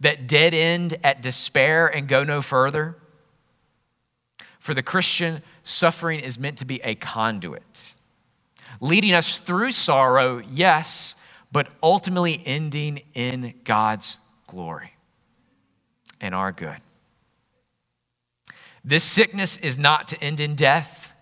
that 0.01 0.27
dead 0.27 0.55
end 0.55 0.99
at 1.05 1.23
despair 1.23 1.87
and 1.87 2.09
go 2.09 2.25
no 2.25 2.41
further. 2.41 2.97
For 4.59 4.75
the 4.75 4.83
Christian, 4.83 5.43
suffering 5.63 6.21
is 6.21 6.39
meant 6.39 6.59
to 6.59 6.65
be 6.65 6.81
a 6.83 6.95
conduit, 6.95 7.95
leading 8.81 9.13
us 9.13 9.39
through 9.39 9.73
sorrow, 9.73 10.39
yes, 10.39 11.15
but 11.51 11.69
ultimately 11.83 12.43
ending 12.45 13.03
in 13.15 13.55
God's 13.65 14.19
glory 14.47 14.95
and 16.21 16.35
our 16.35 16.53
good. 16.53 16.81
This 18.89 19.05
sickness 19.05 19.59
is 19.59 19.79
not 19.79 20.09
to 20.09 20.25
end 20.25 20.41
in 20.41 20.55
death, 20.55 21.13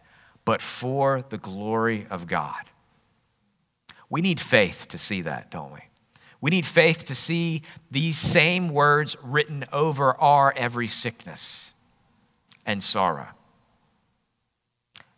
but 0.45 0.63
for 0.63 1.23
the 1.31 1.37
glory 1.37 2.07
of 2.09 2.29
God. 2.29 2.63
We 4.09 4.21
need 4.21 4.39
faith 4.39 4.87
to 4.91 4.99
see 4.99 5.23
that, 5.23 5.51
don't 5.51 5.73
we? 5.73 5.81
We 6.41 6.51
need 6.53 6.65
faith 6.65 7.07
to 7.07 7.17
see 7.17 7.63
these 7.91 8.17
same 8.17 8.69
words 8.69 9.17
written 9.21 9.65
over 9.73 10.15
our 10.21 10.55
every 10.57 10.87
sickness 10.87 11.73
and 12.65 12.85
sorrow. 12.85 13.27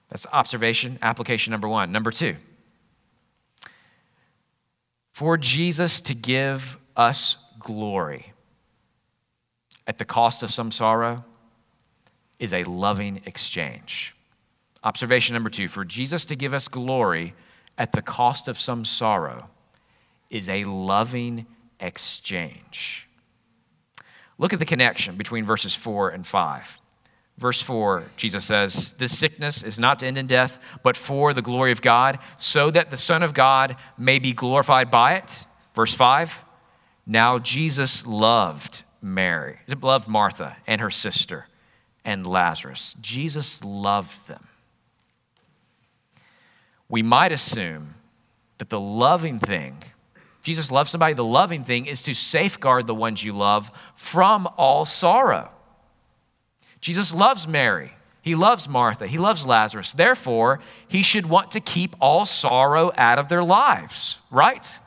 That's 0.09 0.27
observation, 0.33 0.99
application 1.03 1.51
number 1.51 1.69
one. 1.69 1.93
Number 1.93 2.11
two, 2.11 2.37
for 5.13 5.37
Jesus 5.37 6.01
to 6.01 6.15
give 6.15 6.79
us 6.97 7.37
glory 7.59 8.33
at 9.87 9.99
the 9.99 10.07
cost 10.07 10.43
of 10.43 10.51
some 10.51 10.71
sorrow 10.71 11.27
is 12.39 12.53
a 12.53 12.65
loving 12.65 13.21
exchange. 13.27 14.15
Observation 14.85 15.35
number 15.35 15.51
two, 15.51 15.69
for 15.69 15.85
Jesus 15.85 16.25
to 16.27 16.37
give 16.37 16.55
us 16.55 16.69
glory 16.69 17.35
at 17.77 17.93
the 17.93 18.03
cost 18.03 18.49
of 18.49 18.59
some 18.59 18.85
sorrow 18.85 19.49
is 20.31 20.49
a 20.49 20.65
loving 20.65 21.47
exchange. 21.81 23.09
Look 24.39 24.53
at 24.53 24.59
the 24.59 24.65
connection 24.65 25.17
between 25.17 25.45
verses 25.45 25.75
4 25.75 26.11
and 26.11 26.27
5. 26.27 26.81
Verse 27.39 27.63
4, 27.63 28.05
Jesus 28.17 28.45
says, 28.45 28.95
This 28.95 29.17
sickness 29.17 29.63
is 29.63 29.79
not 29.79 30.01
to 30.01 30.07
end 30.07 30.19
in 30.19 30.27
death, 30.27 30.59
but 30.83 30.97
for 30.97 31.33
the 31.33 31.43
glory 31.43 31.71
of 31.71 31.83
God, 31.83 32.19
so 32.37 32.71
that 32.71 32.91
the 32.91 32.97
Son 32.97 33.23
of 33.23 33.33
God 33.35 33.77
may 33.97 34.19
be 34.19 34.33
glorified 34.33 34.91
by 34.91 35.15
it. 35.15 35.45
Verse 35.75 35.95
5, 35.95 36.45
now 37.07 37.39
Jesus 37.39 38.07
loved 38.07 38.83
Mary, 39.01 39.59
loved 39.81 40.09
Martha 40.09 40.57
and 40.67 40.81
her 40.81 40.91
sister 40.91 41.47
and 42.09 42.27
Lazarus. 42.27 42.97
Jesus 43.01 43.63
loved 43.63 44.27
them 44.27 44.49
we 46.89 47.03
might 47.03 47.33
assume 47.33 47.95
that 48.59 48.71
the 48.71 48.81
loving 48.81 49.39
thing, 49.39 49.83
Jesus 50.43 50.71
loves 50.71 50.91
somebody, 50.91 51.15
the 51.15 51.25
loving 51.25 51.63
thing 51.65 51.87
is 51.87 52.03
to 52.05 52.15
safeguard 52.15 52.87
the 52.87 52.95
ones 52.95 53.23
you 53.23 53.33
love 53.33 53.71
from 53.95 54.49
all 54.57 54.85
sorrow. 54.85 55.51
Jesus 56.81 57.13
loves 57.13 57.47
Mary. 57.47 57.93
He 58.23 58.35
loves 58.35 58.69
Martha. 58.69 59.07
He 59.07 59.19
loves 59.19 59.47
Lazarus. 59.47 59.93
Therefore, 59.93 60.61
he 60.87 61.03
should 61.03 61.27
want 61.27 61.53
to 61.53 61.61
keep 61.61 61.95
all 62.01 62.27
sorrow 62.27 62.93
out 62.97 63.19
of 63.19 63.29
their 63.29 63.45
lives, 63.45 64.19
right? 64.31 64.79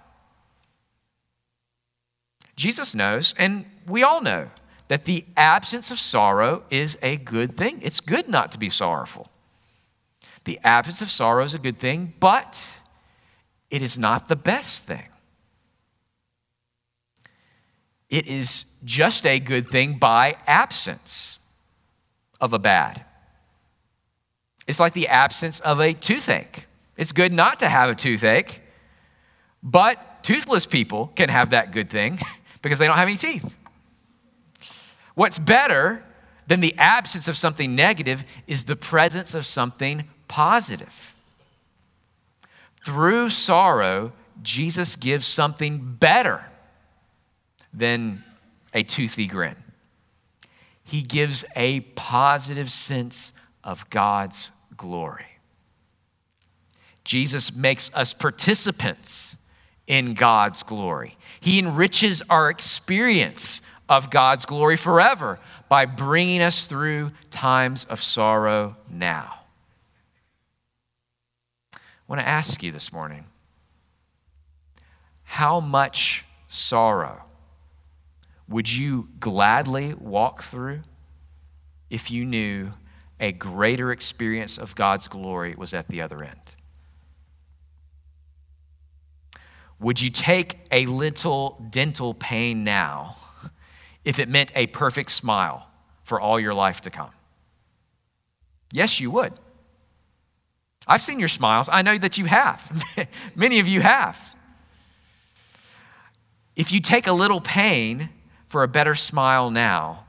Jesus 2.55 2.93
knows, 2.93 3.33
and 3.37 3.65
we 3.87 4.03
all 4.03 4.21
know, 4.21 4.49
that 4.91 5.05
the 5.05 5.23
absence 5.37 5.89
of 5.89 5.97
sorrow 5.97 6.63
is 6.69 6.97
a 7.01 7.15
good 7.15 7.55
thing. 7.55 7.79
It's 7.81 8.01
good 8.01 8.27
not 8.27 8.51
to 8.51 8.57
be 8.57 8.67
sorrowful. 8.67 9.29
The 10.43 10.59
absence 10.65 11.01
of 11.01 11.09
sorrow 11.09 11.45
is 11.45 11.53
a 11.53 11.59
good 11.59 11.79
thing, 11.79 12.13
but 12.19 12.81
it 13.69 13.81
is 13.81 13.97
not 13.97 14.27
the 14.27 14.35
best 14.35 14.87
thing. 14.87 15.07
It 18.09 18.27
is 18.27 18.65
just 18.83 19.25
a 19.25 19.39
good 19.39 19.69
thing 19.69 19.97
by 19.97 20.35
absence 20.45 21.39
of 22.41 22.51
a 22.51 22.59
bad. 22.59 23.05
It's 24.67 24.81
like 24.81 24.91
the 24.91 25.07
absence 25.07 25.61
of 25.61 25.79
a 25.79 25.93
toothache. 25.93 26.65
It's 26.97 27.13
good 27.13 27.31
not 27.31 27.59
to 27.59 27.69
have 27.69 27.89
a 27.89 27.95
toothache, 27.95 28.59
but 29.63 30.21
toothless 30.21 30.65
people 30.65 31.13
can 31.15 31.29
have 31.29 31.51
that 31.51 31.71
good 31.71 31.89
thing 31.89 32.19
because 32.61 32.77
they 32.77 32.87
don't 32.87 32.97
have 32.97 33.07
any 33.07 33.15
teeth. 33.15 33.55
What's 35.15 35.39
better 35.39 36.03
than 36.47 36.59
the 36.59 36.75
absence 36.77 37.27
of 37.27 37.37
something 37.37 37.75
negative 37.75 38.23
is 38.47 38.65
the 38.65 38.75
presence 38.75 39.33
of 39.33 39.45
something 39.45 40.05
positive. 40.27 41.15
Through 42.83 43.29
sorrow, 43.29 44.13
Jesus 44.41 44.95
gives 44.95 45.27
something 45.27 45.95
better 45.99 46.45
than 47.73 48.23
a 48.73 48.83
toothy 48.83 49.27
grin. 49.27 49.55
He 50.83 51.01
gives 51.03 51.45
a 51.55 51.81
positive 51.81 52.71
sense 52.71 53.33
of 53.63 53.89
God's 53.89 54.51
glory. 54.75 55.25
Jesus 57.03 57.53
makes 57.53 57.93
us 57.93 58.13
participants 58.13 59.37
in 59.87 60.13
God's 60.13 60.63
glory. 60.63 61.17
He 61.39 61.59
enriches 61.59 62.21
our 62.29 62.49
experience 62.49 63.61
of 63.91 64.09
God's 64.09 64.45
glory 64.45 64.77
forever 64.77 65.37
by 65.67 65.85
bringing 65.85 66.41
us 66.41 66.65
through 66.65 67.11
times 67.29 67.83
of 67.85 68.01
sorrow 68.01 68.77
now 68.89 69.33
I 71.75 71.79
want 72.07 72.21
to 72.21 72.27
ask 72.27 72.63
you 72.63 72.71
this 72.71 72.93
morning 72.93 73.25
how 75.23 75.59
much 75.59 76.23
sorrow 76.47 77.23
would 78.47 78.71
you 78.71 79.09
gladly 79.19 79.93
walk 79.93 80.41
through 80.41 80.81
if 81.89 82.09
you 82.09 82.25
knew 82.25 82.71
a 83.19 83.33
greater 83.33 83.91
experience 83.91 84.57
of 84.57 84.73
God's 84.73 85.09
glory 85.09 85.53
was 85.55 85.73
at 85.73 85.89
the 85.89 86.01
other 86.01 86.23
end? 86.23 86.55
Would 89.79 90.01
you 90.01 90.09
take 90.09 90.59
a 90.71 90.85
little 90.85 91.65
dental 91.69 92.13
pain 92.13 92.63
now 92.63 93.17
if 94.03 94.19
it 94.19 94.29
meant 94.29 94.51
a 94.55 94.67
perfect 94.67 95.11
smile 95.11 95.69
for 96.03 96.19
all 96.19 96.39
your 96.39 96.53
life 96.53 96.81
to 96.81 96.89
come? 96.89 97.11
Yes, 98.71 98.99
you 98.99 99.11
would. 99.11 99.33
I've 100.87 101.01
seen 101.01 101.19
your 101.19 101.27
smiles. 101.27 101.69
I 101.71 101.81
know 101.81 101.97
that 101.97 102.17
you 102.17 102.25
have. 102.25 102.83
Many 103.35 103.59
of 103.59 103.67
you 103.67 103.81
have. 103.81 104.35
If 106.55 106.71
you 106.71 106.79
take 106.79 107.07
a 107.07 107.13
little 107.13 107.41
pain 107.41 108.09
for 108.47 108.63
a 108.63 108.67
better 108.67 108.95
smile 108.95 109.49
now, 109.51 110.05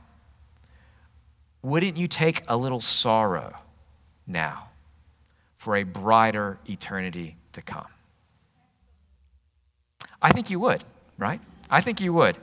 wouldn't 1.61 1.95
you 1.95 2.07
take 2.07 2.43
a 2.47 2.57
little 2.57 2.81
sorrow 2.81 3.57
now 4.27 4.69
for 5.57 5.77
a 5.77 5.83
brighter 5.83 6.57
eternity 6.67 7.37
to 7.53 7.61
come? 7.61 7.87
I 10.21 10.31
think 10.31 10.49
you 10.49 10.59
would, 10.59 10.83
right? 11.17 11.39
I 11.69 11.81
think 11.81 12.01
you 12.01 12.13
would. 12.13 12.37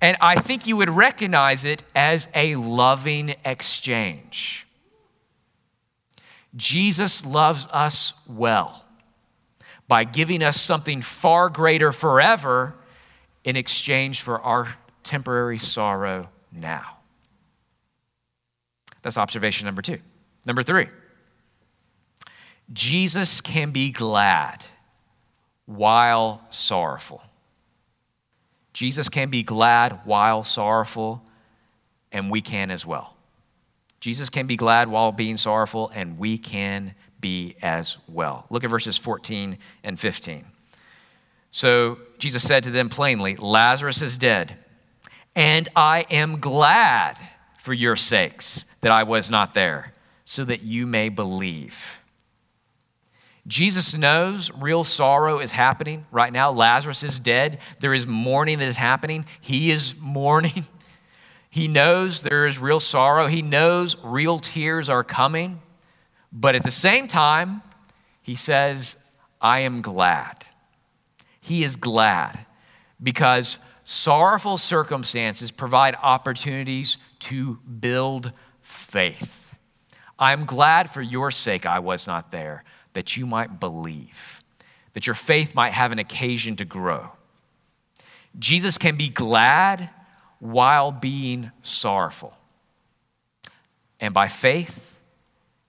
And 0.00 0.16
I 0.20 0.40
think 0.40 0.66
you 0.66 0.76
would 0.76 0.90
recognize 0.90 1.64
it 1.64 1.82
as 1.94 2.28
a 2.34 2.56
loving 2.56 3.34
exchange. 3.44 4.66
Jesus 6.56 7.24
loves 7.24 7.68
us 7.70 8.14
well 8.26 8.84
by 9.86 10.04
giving 10.04 10.42
us 10.42 10.60
something 10.60 11.02
far 11.02 11.48
greater 11.48 11.92
forever 11.92 12.74
in 13.44 13.56
exchange 13.56 14.22
for 14.22 14.40
our 14.40 14.68
temporary 15.02 15.58
sorrow 15.58 16.28
now. 16.52 16.98
That's 19.02 19.16
observation 19.16 19.66
number 19.66 19.82
two. 19.82 19.98
Number 20.46 20.62
three, 20.62 20.88
Jesus 22.72 23.40
can 23.40 23.70
be 23.70 23.90
glad 23.90 24.64
while 25.66 26.42
sorrowful. 26.50 27.22
Jesus 28.72 29.08
can 29.08 29.30
be 29.30 29.42
glad 29.42 30.00
while 30.04 30.44
sorrowful, 30.44 31.22
and 32.12 32.30
we 32.30 32.40
can 32.40 32.70
as 32.70 32.86
well. 32.86 33.16
Jesus 34.00 34.30
can 34.30 34.46
be 34.46 34.56
glad 34.56 34.88
while 34.88 35.12
being 35.12 35.36
sorrowful, 35.36 35.90
and 35.94 36.18
we 36.18 36.38
can 36.38 36.94
be 37.20 37.56
as 37.62 37.98
well. 38.08 38.46
Look 38.50 38.64
at 38.64 38.70
verses 38.70 38.96
14 38.96 39.58
and 39.84 39.98
15. 39.98 40.44
So 41.50 41.98
Jesus 42.18 42.42
said 42.42 42.64
to 42.64 42.70
them 42.70 42.88
plainly, 42.88 43.36
Lazarus 43.36 44.02
is 44.02 44.16
dead, 44.16 44.56
and 45.36 45.68
I 45.76 46.06
am 46.10 46.40
glad 46.40 47.18
for 47.58 47.74
your 47.74 47.96
sakes 47.96 48.64
that 48.80 48.90
I 48.90 49.02
was 49.02 49.30
not 49.30 49.52
there, 49.52 49.92
so 50.24 50.44
that 50.44 50.62
you 50.62 50.86
may 50.86 51.08
believe. 51.08 51.99
Jesus 53.46 53.96
knows 53.96 54.50
real 54.52 54.84
sorrow 54.84 55.38
is 55.38 55.52
happening 55.52 56.06
right 56.10 56.32
now. 56.32 56.50
Lazarus 56.50 57.02
is 57.02 57.18
dead. 57.18 57.60
There 57.80 57.94
is 57.94 58.06
mourning 58.06 58.58
that 58.58 58.68
is 58.68 58.76
happening. 58.76 59.24
He 59.40 59.70
is 59.70 59.94
mourning. 59.98 60.66
He 61.52 61.66
knows 61.66 62.22
there 62.22 62.46
is 62.46 62.60
real 62.60 62.78
sorrow. 62.78 63.26
He 63.26 63.42
knows 63.42 63.96
real 64.04 64.38
tears 64.38 64.88
are 64.88 65.02
coming. 65.02 65.60
But 66.30 66.54
at 66.54 66.62
the 66.62 66.70
same 66.70 67.08
time, 67.08 67.62
he 68.22 68.36
says, 68.36 68.96
I 69.40 69.58
am 69.58 69.82
glad. 69.82 70.46
He 71.40 71.64
is 71.64 71.74
glad 71.74 72.46
because 73.02 73.58
Sorrowful 73.92 74.56
circumstances 74.56 75.50
provide 75.50 75.96
opportunities 76.00 76.96
to 77.18 77.58
build 77.80 78.32
faith. 78.60 79.56
I'm 80.16 80.44
glad 80.44 80.88
for 80.90 81.02
your 81.02 81.32
sake 81.32 81.66
I 81.66 81.80
was 81.80 82.06
not 82.06 82.30
there, 82.30 82.62
that 83.00 83.16
you 83.16 83.24
might 83.24 83.58
believe, 83.58 84.42
that 84.92 85.06
your 85.06 85.14
faith 85.14 85.54
might 85.54 85.72
have 85.72 85.90
an 85.90 85.98
occasion 85.98 86.54
to 86.54 86.66
grow. 86.66 87.08
Jesus 88.38 88.76
can 88.76 88.98
be 88.98 89.08
glad 89.08 89.88
while 90.38 90.92
being 90.92 91.50
sorrowful. 91.62 92.36
And 94.00 94.12
by 94.12 94.28
faith, 94.28 95.00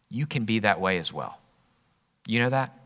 you 0.09 0.25
can 0.25 0.43
be 0.43 0.59
that 0.59 0.81
way 0.81 0.97
as 0.97 1.13
well. 1.13 1.39
You 2.27 2.39
know 2.39 2.49
that? 2.49 2.77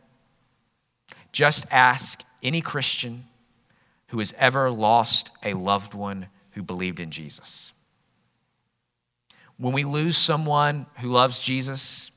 Just 1.32 1.66
ask 1.72 2.24
any 2.44 2.62
Christian 2.62 3.26
who 4.10 4.20
has 4.20 4.32
ever 4.38 4.70
lost 4.70 5.32
a 5.42 5.56
loved 5.56 5.96
one 5.96 6.28
who 6.52 6.62
believed 6.62 7.00
in 7.00 7.10
Jesus. 7.10 7.74
When 9.58 9.74
we 9.74 9.86
lose 9.86 10.16
someone 10.16 10.86
who 11.00 11.10
loves 11.10 11.42
Jesus, 11.42 12.12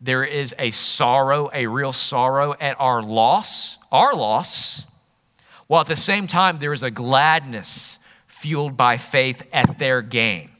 there 0.00 0.24
is 0.24 0.54
a 0.58 0.70
sorrow, 0.70 1.50
a 1.52 1.66
real 1.66 1.92
sorrow 1.92 2.54
at 2.60 2.76
our 2.78 3.02
loss, 3.02 3.78
our 3.90 4.14
loss, 4.14 4.84
while 5.66 5.80
at 5.80 5.86
the 5.86 5.96
same 5.96 6.26
time 6.26 6.58
there 6.58 6.72
is 6.72 6.82
a 6.82 6.90
gladness 6.90 7.98
fueled 8.26 8.76
by 8.76 8.96
faith 8.96 9.42
at 9.52 9.78
their 9.78 10.00
gain. 10.00 10.50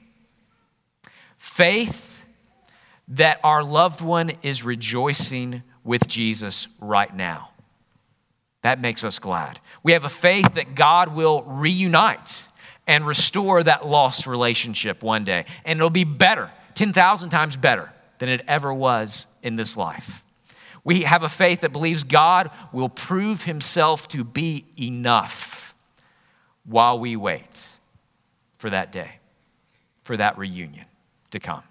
Faith 1.39 2.25
that 3.07 3.39
our 3.45 3.63
loved 3.63 4.01
one 4.01 4.33
is 4.43 4.65
rejoicing 4.65 5.63
with 5.85 6.09
Jesus 6.09 6.67
right 6.81 7.15
now. 7.15 7.51
That 8.63 8.81
makes 8.81 9.05
us 9.05 9.21
glad. 9.21 9.61
We 9.85 9.93
have 9.93 10.05
a 10.05 10.11
faith 10.11 10.55
that 10.55 10.75
God 10.75 11.15
will 11.15 11.43
reunite 11.45 12.49
and 12.87 13.07
restore 13.07 13.63
that 13.63 13.87
lost 13.87 14.27
relationship 14.27 15.03
one 15.03 15.23
day. 15.23 15.45
And 15.65 15.79
it'll 15.79 15.91
be 15.91 16.05
better, 16.05 16.51
10,000 16.75 17.31
times 17.31 17.57
better 17.57 17.93
than 18.19 18.29
it 18.29 18.43
ever 18.47 18.73
was 18.73 19.27
in 19.43 19.57
this 19.57 19.77
life. 19.77 20.23
We 20.85 21.03
have 21.03 21.23
a 21.23 21.29
faith 21.29 21.61
that 21.61 21.73
believes 21.73 22.05
God 22.05 22.51
will 22.73 22.89
prove 22.89 23.45
himself 23.45 24.09
to 24.09 24.25
be 24.25 24.65
enough 24.79 25.75
while 26.65 26.99
we 26.99 27.17
wait 27.17 27.69
for 28.59 28.71
that 28.71 28.93
day, 28.93 29.13
for 30.05 30.17
that 30.17 30.39
reunion 30.39 30.87
to 31.31 31.41
come. 31.41 31.63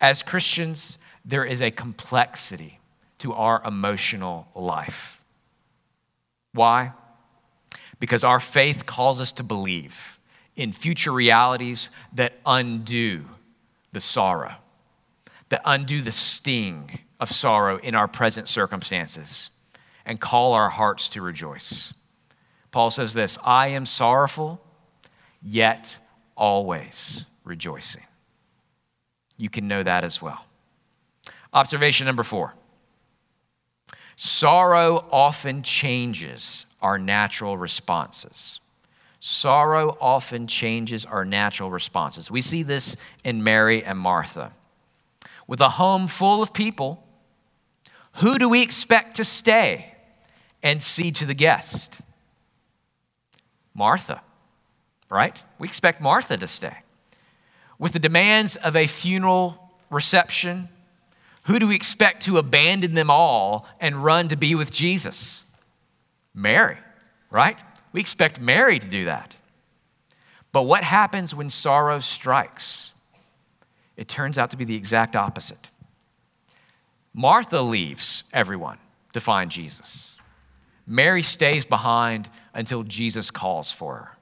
As 0.00 0.22
Christians, 0.22 0.98
there 1.24 1.44
is 1.44 1.62
a 1.62 1.70
complexity 1.70 2.80
to 3.18 3.32
our 3.32 3.62
emotional 3.64 4.48
life. 4.54 5.20
Why? 6.52 6.92
Because 7.98 8.24
our 8.24 8.40
faith 8.40 8.86
calls 8.86 9.20
us 9.20 9.32
to 9.32 9.42
believe 9.42 10.18
in 10.54 10.72
future 10.72 11.12
realities 11.12 11.90
that 12.14 12.34
undo 12.44 13.24
the 13.96 14.00
sorrow, 14.00 14.56
that 15.48 15.62
undo 15.64 16.02
the 16.02 16.12
sting 16.12 16.98
of 17.18 17.30
sorrow 17.30 17.78
in 17.78 17.94
our 17.94 18.06
present 18.06 18.46
circumstances, 18.46 19.48
and 20.04 20.20
call 20.20 20.52
our 20.52 20.68
hearts 20.68 21.08
to 21.08 21.22
rejoice. 21.22 21.94
Paul 22.72 22.90
says 22.90 23.14
this 23.14 23.38
I 23.42 23.68
am 23.68 23.86
sorrowful, 23.86 24.60
yet 25.40 25.98
always 26.36 27.24
rejoicing. 27.42 28.02
You 29.38 29.48
can 29.48 29.66
know 29.66 29.82
that 29.82 30.04
as 30.04 30.20
well. 30.20 30.44
Observation 31.54 32.04
number 32.04 32.22
four 32.22 32.52
sorrow 34.14 35.06
often 35.10 35.62
changes 35.62 36.66
our 36.82 36.98
natural 36.98 37.56
responses. 37.56 38.60
Sorrow 39.28 39.98
often 40.00 40.46
changes 40.46 41.04
our 41.04 41.24
natural 41.24 41.68
responses. 41.68 42.30
We 42.30 42.40
see 42.40 42.62
this 42.62 42.96
in 43.24 43.42
Mary 43.42 43.82
and 43.82 43.98
Martha. 43.98 44.52
With 45.48 45.60
a 45.60 45.70
home 45.70 46.06
full 46.06 46.44
of 46.44 46.52
people, 46.52 47.02
who 48.18 48.38
do 48.38 48.48
we 48.48 48.62
expect 48.62 49.16
to 49.16 49.24
stay 49.24 49.92
and 50.62 50.80
see 50.80 51.10
to 51.10 51.26
the 51.26 51.34
guest? 51.34 51.98
Martha, 53.74 54.20
right? 55.10 55.42
We 55.58 55.66
expect 55.66 56.00
Martha 56.00 56.36
to 56.36 56.46
stay. 56.46 56.76
With 57.80 57.94
the 57.94 57.98
demands 57.98 58.54
of 58.54 58.76
a 58.76 58.86
funeral 58.86 59.72
reception, 59.90 60.68
who 61.46 61.58
do 61.58 61.66
we 61.66 61.74
expect 61.74 62.22
to 62.26 62.38
abandon 62.38 62.94
them 62.94 63.10
all 63.10 63.66
and 63.80 64.04
run 64.04 64.28
to 64.28 64.36
be 64.36 64.54
with 64.54 64.70
Jesus? 64.70 65.44
Mary, 66.32 66.78
right? 67.28 67.60
We 67.96 68.00
expect 68.00 68.42
Mary 68.42 68.78
to 68.78 68.86
do 68.86 69.06
that. 69.06 69.38
But 70.52 70.64
what 70.64 70.84
happens 70.84 71.34
when 71.34 71.48
sorrow 71.48 71.98
strikes? 71.98 72.92
It 73.96 74.06
turns 74.06 74.36
out 74.36 74.50
to 74.50 74.58
be 74.58 74.66
the 74.66 74.76
exact 74.76 75.16
opposite. 75.16 75.70
Martha 77.14 77.62
leaves 77.62 78.24
everyone 78.34 78.76
to 79.14 79.20
find 79.20 79.50
Jesus. 79.50 80.16
Mary 80.86 81.22
stays 81.22 81.64
behind 81.64 82.28
until 82.52 82.82
Jesus 82.82 83.30
calls 83.30 83.72
for 83.72 83.94
her. 83.94 84.18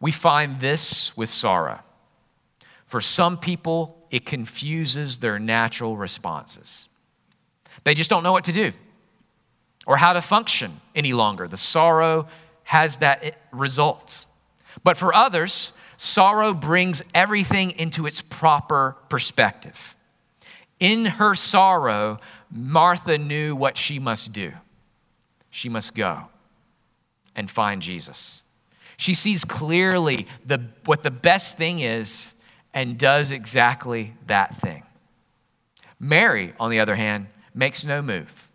We 0.00 0.10
find 0.10 0.58
this 0.58 1.16
with 1.16 1.28
sorrow. 1.28 1.78
For 2.86 3.00
some 3.00 3.38
people, 3.38 4.08
it 4.10 4.26
confuses 4.26 5.20
their 5.20 5.38
natural 5.38 5.96
responses. 5.96 6.88
They 7.84 7.94
just 7.94 8.10
don't 8.10 8.24
know 8.24 8.32
what 8.32 8.42
to 8.42 8.52
do 8.52 8.72
or 9.88 9.96
how 9.96 10.12
to 10.12 10.20
function 10.20 10.80
any 10.94 11.14
longer. 11.14 11.48
The 11.48 11.56
sorrow 11.56 12.28
has 12.64 12.98
that 12.98 13.38
result. 13.50 14.26
But 14.84 14.98
for 14.98 15.14
others, 15.14 15.72
sorrow 15.96 16.52
brings 16.52 17.02
everything 17.14 17.70
into 17.72 18.06
its 18.06 18.20
proper 18.20 18.96
perspective. 19.08 19.96
In 20.78 21.06
her 21.06 21.34
sorrow, 21.34 22.20
Martha 22.50 23.16
knew 23.16 23.56
what 23.56 23.78
she 23.78 23.98
must 23.98 24.32
do. 24.32 24.52
She 25.50 25.70
must 25.70 25.94
go 25.94 26.24
and 27.34 27.50
find 27.50 27.80
Jesus. 27.80 28.42
She 28.98 29.14
sees 29.14 29.42
clearly 29.42 30.26
the, 30.44 30.66
what 30.84 31.02
the 31.02 31.10
best 31.10 31.56
thing 31.56 31.78
is 31.78 32.34
and 32.74 32.98
does 32.98 33.32
exactly 33.32 34.12
that 34.26 34.60
thing. 34.60 34.82
Mary, 35.98 36.52
on 36.60 36.70
the 36.70 36.78
other 36.78 36.94
hand, 36.94 37.28
makes 37.54 37.86
no 37.86 38.02
move 38.02 38.47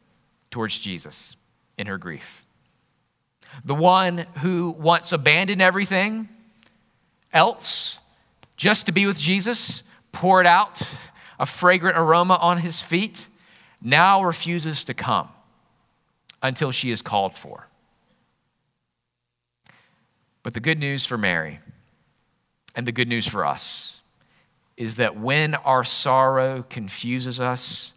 towards 0.54 0.78
Jesus 0.78 1.36
in 1.80 1.88
her 1.88 1.98
grief. 1.98 2.46
The 3.66 3.74
one 3.74 4.28
who 4.38 4.70
once 4.70 5.12
abandoned 5.12 5.64
everything 5.64 6.30
else 7.34 8.00
just 8.56 8.86
to 8.86 8.92
be 8.92 9.08
with 9.08 9.20
Jesus, 9.20 9.82
poured 10.12 10.46
out 10.46 10.96
a 11.40 11.48
fragrant 11.48 11.98
aroma 11.98 12.36
on 12.36 12.60
his 12.60 12.84
feet, 12.84 13.30
now 13.82 14.24
refuses 14.24 14.84
to 14.84 14.94
come 14.94 15.28
until 16.44 16.70
she 16.70 16.92
is 16.92 17.02
called 17.02 17.36
for. 17.36 17.68
But 20.44 20.54
the 20.54 20.60
good 20.60 20.78
news 20.78 21.04
for 21.04 21.18
Mary 21.18 21.62
and 22.76 22.88
the 22.88 22.92
good 22.92 23.08
news 23.08 23.28
for 23.28 23.44
us 23.44 24.02
is 24.78 24.98
that 24.98 25.18
when 25.18 25.56
our 25.56 25.84
sorrow 25.84 26.64
confuses 26.70 27.42
us 27.42 27.94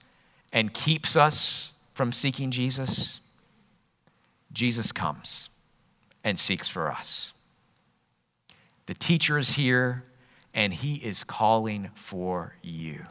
and 0.54 0.72
keeps 0.72 1.16
us 1.16 1.74
from 1.96 2.12
seeking 2.12 2.50
Jesus, 2.50 3.20
Jesus 4.52 4.92
comes 4.92 5.48
and 6.22 6.38
seeks 6.38 6.68
for 6.68 6.92
us. 6.92 7.32
The 8.84 8.92
teacher 8.92 9.38
is 9.38 9.54
here 9.54 10.04
and 10.52 10.74
he 10.74 10.96
is 10.96 11.24
calling 11.24 11.88
for 11.94 12.54
you 12.60 13.06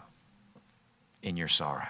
in 1.24 1.36
your 1.36 1.48
sorrow. 1.48 1.88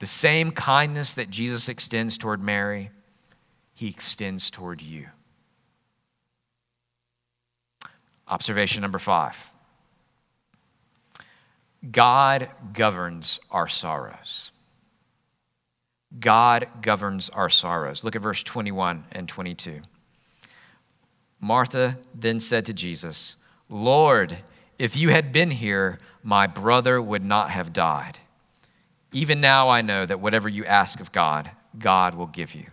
The 0.00 0.06
same 0.06 0.50
kindness 0.50 1.14
that 1.14 1.30
Jesus 1.30 1.70
extends 1.70 2.18
toward 2.18 2.42
Mary, 2.42 2.90
he 3.72 3.88
extends 3.88 4.50
toward 4.50 4.82
you. 4.82 5.06
Observation 8.28 8.82
number 8.82 8.98
five 8.98 9.50
God 11.90 12.50
governs 12.74 13.40
our 13.50 13.66
sorrows. 13.66 14.49
God 16.18 16.68
governs 16.82 17.28
our 17.30 17.48
sorrows. 17.48 18.04
Look 18.04 18.16
at 18.16 18.22
verse 18.22 18.42
21 18.42 19.04
and 19.12 19.28
22. 19.28 19.80
Martha 21.40 21.98
then 22.14 22.40
said 22.40 22.64
to 22.66 22.72
Jesus, 22.72 23.36
Lord, 23.68 24.38
if 24.78 24.96
you 24.96 25.10
had 25.10 25.32
been 25.32 25.50
here, 25.50 25.98
my 26.22 26.46
brother 26.46 27.00
would 27.00 27.24
not 27.24 27.50
have 27.50 27.72
died. 27.72 28.18
Even 29.12 29.40
now 29.40 29.68
I 29.68 29.82
know 29.82 30.04
that 30.04 30.20
whatever 30.20 30.48
you 30.48 30.64
ask 30.64 31.00
of 31.00 31.12
God, 31.12 31.50
God 31.78 32.14
will 32.14 32.26
give 32.26 32.54
you. 32.54 32.66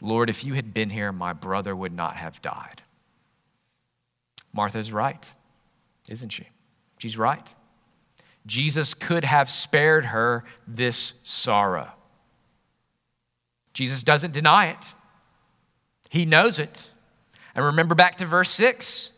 Lord, 0.00 0.28
if 0.28 0.44
you 0.44 0.54
had 0.54 0.74
been 0.74 0.90
here, 0.90 1.12
my 1.12 1.32
brother 1.32 1.74
would 1.76 1.92
not 1.92 2.16
have 2.16 2.42
died. 2.42 2.82
Martha's 4.52 4.92
right, 4.92 5.32
isn't 6.08 6.30
she? 6.30 6.48
She's 6.98 7.16
right. 7.16 7.54
Jesus 8.46 8.94
could 8.94 9.24
have 9.24 9.48
spared 9.48 10.06
her 10.06 10.44
this 10.66 11.14
sorrow. 11.22 11.90
Jesus 13.72 14.02
doesn't 14.02 14.32
deny 14.32 14.66
it, 14.66 14.94
he 16.10 16.26
knows 16.26 16.58
it. 16.58 16.92
And 17.54 17.64
remember 17.64 17.94
back 17.94 18.16
to 18.16 18.26
verse 18.26 18.50
6 18.50 19.10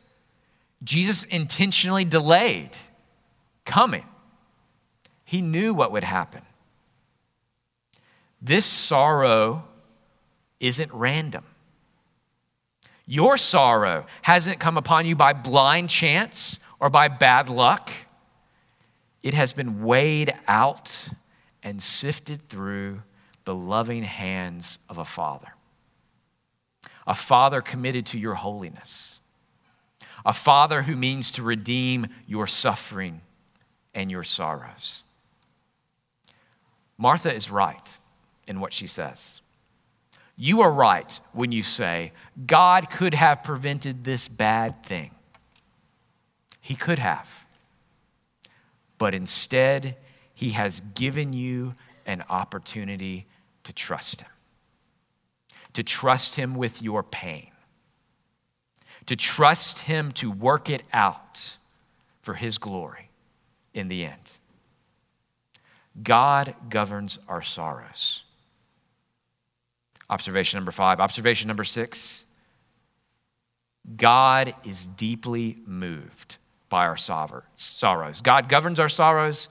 Jesus 0.83 1.25
intentionally 1.25 2.05
delayed 2.05 2.70
coming, 3.64 4.05
he 5.25 5.41
knew 5.41 5.72
what 5.72 5.93
would 5.93 6.05
happen. 6.05 6.43
This 8.43 8.66
sorrow 8.66 9.64
isn't 10.61 10.93
random. 10.93 11.45
Your 13.07 13.37
sorrow 13.37 14.07
hasn't 14.22 14.61
come 14.61 14.77
upon 14.77 15.07
you 15.07 15.16
by 15.16 15.33
blind 15.33 15.91
chance 15.91 16.61
or 16.81 16.91
by 16.91 17.09
bad 17.09 17.49
luck. 17.49 17.91
It 19.25 19.33
has 19.33 19.55
been 19.55 19.83
weighed 19.83 20.35
out 20.47 21.09
and 21.62 21.83
sifted 21.83 22.47
through 22.51 23.03
the 23.47 23.55
loving 23.55 24.03
hands 24.03 24.79
of 24.89 24.99
a 24.99 25.05
father. 25.05 25.55
A 27.07 27.14
father 27.14 27.62
committed 27.62 28.05
to 28.07 28.18
your 28.18 28.35
holiness. 28.35 29.20
A 30.27 30.35
father 30.35 30.83
who 30.83 30.95
means 30.95 31.31
to 31.33 31.43
redeem 31.43 32.07
your 32.27 32.47
suffering 32.47 33.22
and 33.95 34.11
your 34.11 34.25
sorrows. 34.25 35.03
Martha 36.99 37.35
is 37.35 37.51
right 37.51 37.99
in 38.47 38.61
what 38.61 38.75
she 38.75 38.87
says. 38.87 39.41
You 40.37 40.61
are 40.61 40.70
right 40.70 41.18
when 41.33 41.51
you 41.51 41.62
say, 41.62 42.12
God 42.47 42.91
could 42.91 43.14
have 43.14 43.43
prevented 43.43 44.05
this 44.05 44.29
bad 44.29 44.85
thing. 44.85 45.12
He 46.61 46.75
could 46.75 46.99
have. 46.99 47.44
But 48.99 49.15
instead, 49.15 49.97
He 50.35 50.51
has 50.51 50.81
given 50.95 51.33
you 51.33 51.75
an 52.07 52.25
opportunity 52.29 53.27
to 53.65 53.73
trust 53.73 54.23
Him, 54.23 54.31
to 55.73 55.83
trust 55.83 56.37
Him 56.37 56.55
with 56.55 56.83
your 56.83 57.03
pain, 57.03 57.51
to 59.07 59.17
trust 59.17 59.81
Him 59.81 60.13
to 60.13 60.31
work 60.31 60.71
it 60.71 60.83
out 60.93 61.57
for 62.21 62.35
His 62.35 62.59
glory 62.59 63.11
in 63.73 63.89
the 63.89 64.05
end. 64.05 64.31
God 66.03 66.55
governs 66.69 67.19
our 67.29 67.43
sorrows. 67.43 68.23
Observation 70.11 70.59
number 70.59 70.73
five. 70.73 71.01
Observation 71.01 71.49
number 71.49 71.65
six 71.65 72.25
God 73.97 74.55
is 74.65 74.87
deeply 74.87 75.59
moved 75.67 76.39
by 76.75 76.87
our 76.87 76.97
sorrows. 76.97 78.20
God 78.20 78.49
governs 78.49 78.81
our 78.81 78.89
sorrows. 78.89 79.49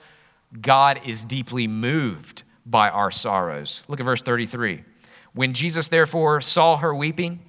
God 0.62 1.00
is 1.06 1.24
deeply 1.24 1.68
moved 1.68 2.44
by 2.66 2.90
our 2.90 3.12
sorrows. 3.12 3.86
Look 3.88 4.02
at 4.02 4.04
verse 4.04 4.22
33. 4.22 4.84
When 5.32 5.54
Jesus 5.54 5.88
therefore 5.88 6.42
saw 6.42 6.76
her 6.76 6.94
weeping, 6.94 7.40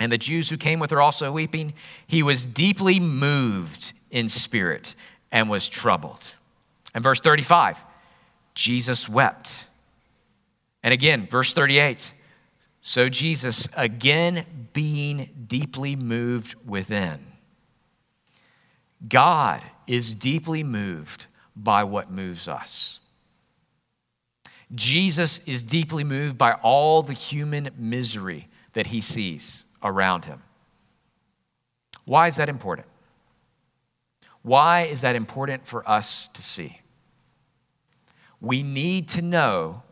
and 0.00 0.10
the 0.10 0.16
Jews 0.16 0.48
who 0.48 0.56
came 0.56 0.80
with 0.80 0.90
her 0.92 1.02
also 1.02 1.30
weeping, 1.30 1.74
he 2.06 2.22
was 2.22 2.46
deeply 2.46 3.00
moved 3.00 3.92
in 4.10 4.30
spirit 4.30 4.94
and 5.30 5.50
was 5.50 5.68
troubled. 5.68 6.34
And 6.94 7.04
verse 7.04 7.20
35, 7.20 7.84
Jesus 8.54 9.10
wept. 9.10 9.66
And 10.82 10.94
again, 10.94 11.26
verse 11.26 11.52
38, 11.52 12.14
so 12.80 13.10
Jesus, 13.10 13.68
again 13.76 14.46
being 14.72 15.28
deeply 15.48 15.96
moved 15.96 16.54
within. 16.66 17.31
God 19.08 19.62
is 19.86 20.14
deeply 20.14 20.62
moved 20.62 21.26
by 21.56 21.84
what 21.84 22.10
moves 22.10 22.48
us. 22.48 23.00
Jesus 24.74 25.40
is 25.40 25.64
deeply 25.64 26.04
moved 26.04 26.38
by 26.38 26.52
all 26.54 27.02
the 27.02 27.12
human 27.12 27.70
misery 27.76 28.48
that 28.72 28.86
he 28.86 29.00
sees 29.00 29.64
around 29.82 30.24
him. 30.24 30.42
Why 32.04 32.26
is 32.26 32.36
that 32.36 32.48
important? 32.48 32.86
Why 34.42 34.82
is 34.82 35.02
that 35.02 35.14
important 35.14 35.66
for 35.66 35.88
us 35.88 36.28
to 36.28 36.42
see? 36.42 36.80
We 38.40 38.62
need 38.62 39.08
to 39.08 39.22
know 39.22 39.82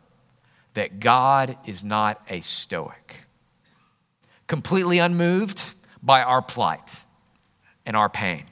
that 0.73 0.99
God 0.99 1.57
is 1.65 1.83
not 1.83 2.21
a 2.29 2.41
stoic, 2.41 3.17
completely 4.47 4.99
unmoved 4.99 5.73
by 6.01 6.21
our 6.21 6.41
plight 6.41 7.03
and 7.85 7.95
our 7.95 8.09
pain. 8.09 8.45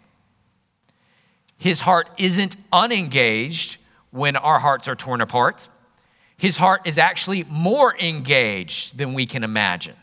His 1.59 1.81
heart 1.81 2.09
isn't 2.17 2.55
unengaged 2.71 3.77
when 4.11 4.37
our 4.37 4.59
hearts 4.59 4.87
are 4.87 4.95
torn 4.95 5.19
apart. 5.21 5.67
His 6.37 6.57
heart 6.57 6.81
is 6.85 6.97
actually 6.97 7.43
more 7.43 7.95
engaged 7.99 8.97
than 8.97 9.13
we 9.13 9.25
can 9.25 9.43
imagine. 9.43 9.95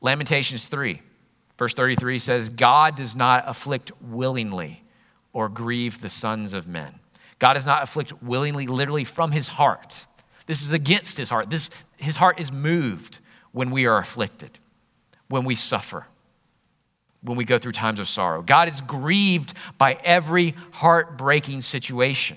Lamentations 0.00 0.68
3, 0.68 1.02
verse 1.58 1.74
33 1.74 2.18
says, 2.20 2.48
God 2.48 2.94
does 2.94 3.16
not 3.16 3.42
afflict 3.46 3.90
willingly 4.00 4.84
or 5.32 5.48
grieve 5.48 6.00
the 6.00 6.08
sons 6.08 6.54
of 6.54 6.68
men. 6.68 7.00
God 7.40 7.54
does 7.54 7.66
not 7.66 7.82
afflict 7.82 8.22
willingly, 8.22 8.68
literally 8.68 9.04
from 9.04 9.32
his 9.32 9.48
heart. 9.48 10.06
This 10.46 10.62
is 10.62 10.72
against 10.72 11.16
his 11.16 11.28
heart. 11.28 11.50
This, 11.50 11.70
his 11.96 12.16
heart 12.16 12.38
is 12.38 12.52
moved 12.52 13.18
when 13.50 13.72
we 13.72 13.86
are 13.86 13.98
afflicted, 13.98 14.60
when 15.28 15.44
we 15.44 15.56
suffer, 15.56 16.06
when 17.24 17.36
we 17.36 17.44
go 17.44 17.58
through 17.58 17.72
times 17.72 17.98
of 17.98 18.06
sorrow. 18.06 18.42
God 18.42 18.68
is 18.68 18.80
grieved 18.82 19.54
by 19.78 19.98
every 20.04 20.54
heartbreaking 20.72 21.62
situation. 21.62 22.36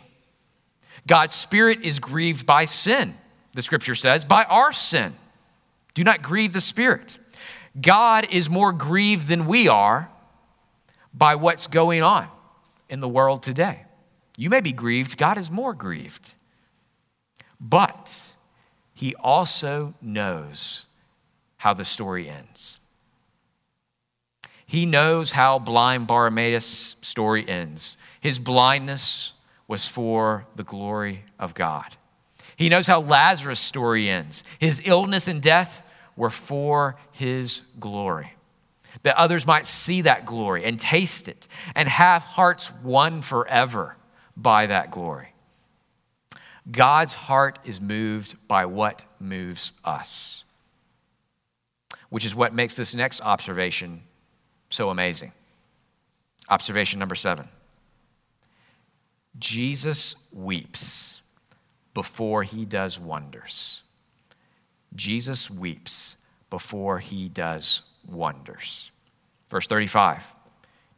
God's 1.05 1.35
spirit 1.35 1.83
is 1.83 1.99
grieved 1.99 2.45
by 2.45 2.65
sin, 2.65 3.15
the 3.53 3.61
scripture 3.61 3.95
says, 3.95 4.25
by 4.25 4.43
our 4.45 4.73
sin. 4.73 5.15
Do 5.93 6.03
not 6.03 6.21
grieve 6.21 6.53
the 6.53 6.61
spirit. 6.61 7.17
God 7.79 8.27
is 8.31 8.49
more 8.49 8.71
grieved 8.71 9.27
than 9.27 9.45
we 9.45 9.67
are 9.67 10.09
by 11.13 11.35
what's 11.35 11.67
going 11.67 12.01
on 12.01 12.27
in 12.89 12.99
the 12.99 13.07
world 13.07 13.43
today. 13.43 13.83
You 14.37 14.49
may 14.49 14.61
be 14.61 14.71
grieved, 14.71 15.17
God 15.17 15.37
is 15.37 15.49
more 15.51 15.73
grieved. 15.73 16.35
But 17.59 18.33
he 18.93 19.15
also 19.15 19.95
knows 20.01 20.85
how 21.57 21.73
the 21.73 21.85
story 21.85 22.29
ends. 22.29 22.79
He 24.67 24.85
knows 24.85 25.31
how 25.31 25.59
blind 25.59 26.07
Bartimaeus' 26.07 26.97
story 27.01 27.47
ends. 27.47 27.97
His 28.19 28.37
blindness 28.37 29.33
was 29.65 29.87
for 29.87 30.45
the 30.57 30.63
glory 30.63 31.23
of 31.39 31.53
God. 31.53 31.95
He 32.57 32.67
knows 32.67 32.85
how 32.85 32.99
Lazarus' 32.99 33.61
story 33.61 34.09
ends. 34.09 34.43
His 34.59 34.81
illness 34.83 35.29
and 35.29 35.41
death 35.41 35.83
were 36.17 36.29
for 36.29 36.97
his 37.11 37.61
glory. 37.79 38.33
That 39.03 39.15
others 39.15 39.47
might 39.47 39.65
see 39.65 40.01
that 40.01 40.25
glory 40.25 40.65
and 40.65 40.77
taste 40.77 41.29
it 41.29 41.47
and 41.73 41.87
have 41.87 42.21
hearts 42.21 42.71
won 42.83 43.21
forever 43.21 43.95
by 44.35 44.65
that 44.65 44.91
glory. 44.91 45.33
God's 46.69 47.13
heart 47.13 47.59
is 47.63 47.79
moved 47.79 48.35
by 48.47 48.65
what 48.65 49.05
moves 49.19 49.71
us, 49.85 50.43
which 52.09 52.25
is 52.25 52.35
what 52.35 52.53
makes 52.53 52.75
this 52.75 52.93
next 52.93 53.21
observation 53.21 54.01
so 54.69 54.89
amazing. 54.89 55.31
Observation 56.49 56.99
number 56.99 57.15
seven 57.15 57.47
Jesus 59.37 60.15
weeps 60.31 61.21
before 61.93 62.43
he 62.43 62.65
does 62.65 62.99
wonders. 62.99 63.83
Jesus 64.95 65.49
weeps 65.49 66.17
before 66.49 66.99
he 66.99 67.29
does 67.29 67.83
wonders. 68.07 68.91
Verse 69.49 69.67
35 69.67 70.33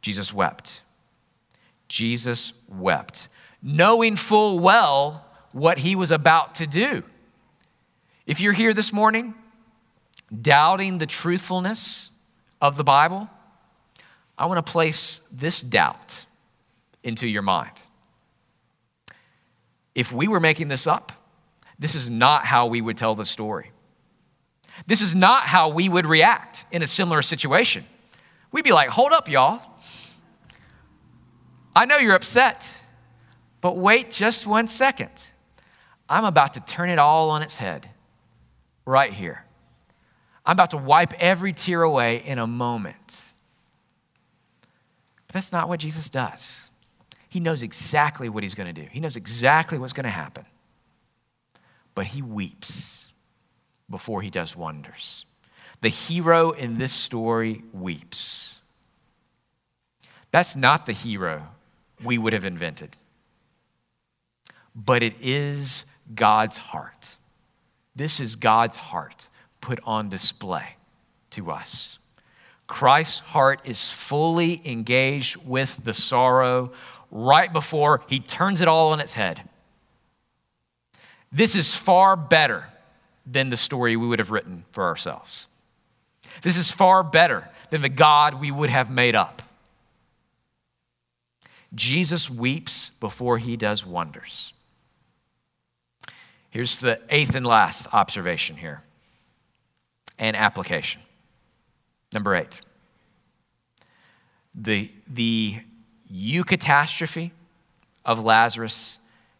Jesus 0.02 0.32
wept. 0.32 0.82
Jesus 1.88 2.52
wept, 2.68 3.28
knowing 3.60 4.14
full 4.14 4.60
well 4.60 5.26
what 5.52 5.78
he 5.78 5.96
was 5.96 6.12
about 6.12 6.54
to 6.56 6.66
do. 6.66 7.02
If 8.24 8.40
you're 8.40 8.52
here 8.52 8.72
this 8.72 8.92
morning 8.92 9.34
doubting 10.40 10.98
the 10.98 11.06
truthfulness 11.06 12.10
of 12.60 12.76
the 12.76 12.84
Bible, 12.84 13.28
I 14.40 14.46
want 14.46 14.64
to 14.64 14.72
place 14.72 15.20
this 15.30 15.60
doubt 15.60 16.24
into 17.02 17.28
your 17.28 17.42
mind. 17.42 17.78
If 19.94 20.12
we 20.12 20.28
were 20.28 20.40
making 20.40 20.68
this 20.68 20.86
up, 20.86 21.12
this 21.78 21.94
is 21.94 22.08
not 22.08 22.46
how 22.46 22.66
we 22.66 22.80
would 22.80 22.96
tell 22.96 23.14
the 23.14 23.26
story. 23.26 23.70
This 24.86 25.02
is 25.02 25.14
not 25.14 25.42
how 25.42 25.68
we 25.68 25.90
would 25.90 26.06
react 26.06 26.64
in 26.72 26.82
a 26.82 26.86
similar 26.86 27.20
situation. 27.20 27.84
We'd 28.50 28.64
be 28.64 28.72
like, 28.72 28.88
hold 28.88 29.12
up, 29.12 29.28
y'all. 29.28 29.62
I 31.76 31.84
know 31.84 31.98
you're 31.98 32.14
upset, 32.14 32.66
but 33.60 33.76
wait 33.76 34.10
just 34.10 34.46
one 34.46 34.68
second. 34.68 35.10
I'm 36.08 36.24
about 36.24 36.54
to 36.54 36.60
turn 36.60 36.88
it 36.88 36.98
all 36.98 37.28
on 37.28 37.42
its 37.42 37.58
head 37.58 37.90
right 38.86 39.12
here. 39.12 39.44
I'm 40.46 40.54
about 40.54 40.70
to 40.70 40.78
wipe 40.78 41.12
every 41.20 41.52
tear 41.52 41.82
away 41.82 42.22
in 42.24 42.38
a 42.38 42.46
moment. 42.46 43.29
But 45.30 45.34
that's 45.34 45.52
not 45.52 45.68
what 45.68 45.78
Jesus 45.78 46.10
does. 46.10 46.68
He 47.28 47.38
knows 47.38 47.62
exactly 47.62 48.28
what 48.28 48.42
he's 48.42 48.56
going 48.56 48.74
to 48.74 48.82
do, 48.82 48.88
he 48.90 48.98
knows 48.98 49.14
exactly 49.16 49.78
what's 49.78 49.92
going 49.92 50.02
to 50.04 50.10
happen. 50.10 50.44
but 51.94 52.06
he 52.06 52.22
weeps 52.22 53.12
before 53.88 54.22
he 54.22 54.30
does 54.30 54.56
wonders. 54.56 55.26
The 55.82 55.88
hero 55.88 56.50
in 56.50 56.78
this 56.78 56.92
story 56.92 57.62
weeps. 57.72 58.60
That's 60.30 60.56
not 60.56 60.86
the 60.86 60.92
hero 60.92 61.48
we 62.02 62.18
would 62.18 62.32
have 62.32 62.44
invented, 62.44 62.96
but 64.74 65.02
it 65.02 65.14
is 65.20 65.84
God's 66.14 66.56
heart. 66.56 67.16
This 67.94 68.20
is 68.20 68.36
God's 68.36 68.76
heart 68.76 69.28
put 69.60 69.78
on 69.84 70.08
display 70.08 70.76
to 71.30 71.50
us. 71.52 71.99
Christ's 72.70 73.18
heart 73.18 73.62
is 73.64 73.90
fully 73.90 74.62
engaged 74.64 75.36
with 75.44 75.82
the 75.82 75.92
sorrow 75.92 76.70
right 77.10 77.52
before 77.52 78.04
he 78.06 78.20
turns 78.20 78.60
it 78.60 78.68
all 78.68 78.92
on 78.92 79.00
its 79.00 79.12
head. 79.12 79.42
This 81.32 81.56
is 81.56 81.74
far 81.74 82.14
better 82.14 82.68
than 83.26 83.48
the 83.48 83.56
story 83.56 83.96
we 83.96 84.06
would 84.06 84.20
have 84.20 84.30
written 84.30 84.64
for 84.70 84.84
ourselves. 84.84 85.48
This 86.42 86.56
is 86.56 86.70
far 86.70 87.02
better 87.02 87.48
than 87.70 87.82
the 87.82 87.88
God 87.88 88.40
we 88.40 88.52
would 88.52 88.70
have 88.70 88.88
made 88.88 89.16
up. 89.16 89.42
Jesus 91.74 92.30
weeps 92.30 92.90
before 93.00 93.38
he 93.38 93.56
does 93.56 93.84
wonders. 93.84 94.52
Here's 96.50 96.78
the 96.78 97.00
eighth 97.10 97.34
and 97.34 97.44
last 97.44 97.88
observation 97.92 98.56
here 98.56 98.84
and 100.20 100.36
application. 100.36 101.02
Number 102.12 102.34
eight. 102.34 102.60
The, 104.54 104.90
the 105.06 105.60
eucatastrophe 106.12 107.30
of 108.04 108.22
Lazarus 108.22 108.98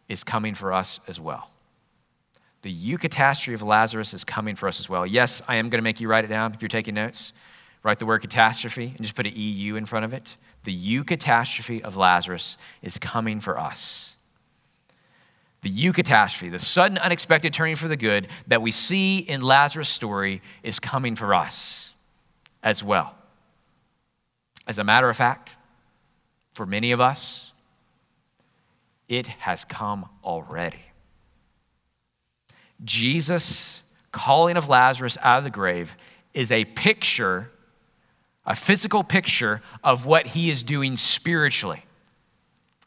is 0.09 0.23
coming 0.23 0.55
for 0.55 0.73
us 0.73 1.01
as 1.09 1.18
well. 1.18 1.51
The 2.62 2.73
eucatastrophe 2.73 3.55
of 3.55 3.62
Lazarus 3.62 4.14
is 4.14 4.23
coming 4.23 4.55
for 4.55 4.68
us 4.68 4.79
as 4.81 4.89
well. 4.89 5.07
Yes, 5.07 5.43
I 5.49 5.57
am 5.57 5.71
going 5.71 5.79
to 5.79 5.83
make 5.83 6.01
you 6.01 6.09
write 6.09 6.25
it 6.25 6.29
down 6.29 6.53
if 6.55 6.62
you're 6.62 6.68
taking 6.68 6.95
notes. 6.95 7.33
Write 7.83 7.99
the 7.99 8.07
word 8.07 8.21
catastrophe 8.21 8.89
and 8.89 8.99
just 8.99 9.14
put 9.14 9.27
an 9.27 9.33
EU 9.35 9.77
in 9.77 9.87
front 9.87 10.05
of 10.05 10.12
it. 10.12 10.37
The 10.64 10.77
eucatastrophe 10.77 11.81
of 11.81 11.97
Lazarus 11.97 12.59
is 12.83 12.99
coming 12.99 13.41
for 13.41 13.59
us. 13.59 14.14
The 15.62 15.71
eucatastrophe, 15.71 16.51
the 16.51 16.59
sudden 16.59 16.99
unexpected 16.99 17.55
turning 17.55 17.77
for 17.77 17.89
the 17.89 17.97
good 17.97 18.29
that 18.47 18.62
we 18.62 18.71
see 18.71 19.18
in 19.18 19.41
Lazarus' 19.41 19.89
story, 19.89 20.43
is 20.62 20.79
coming 20.79 21.16
for 21.16 21.35
us 21.35 21.95
as 22.63 22.83
well. 22.85 23.15
As 24.67 24.79
a 24.79 24.85
matter 24.85 25.09
of 25.09 25.17
fact, 25.17 25.57
for 26.55 26.67
many 26.67 26.93
of 26.93 27.01
us, 27.01 27.53
it 29.09 29.27
has 29.27 29.65
come 29.65 30.09
already. 30.23 30.83
Jesus' 32.85 33.83
calling 34.13 34.57
of 34.57 34.69
Lazarus 34.69 35.19
out 35.23 35.39
of 35.39 35.45
the 35.45 35.51
grave 35.51 35.97
is 36.33 36.53
a 36.53 36.65
picture, 36.65 37.51
a 38.47 38.55
physical 38.55 39.03
picture 39.03 39.61
of 39.83 40.07
what 40.07 40.29
he 40.29 40.51
is 40.51 40.63
doing 40.63 40.97
spiritually 40.97 41.85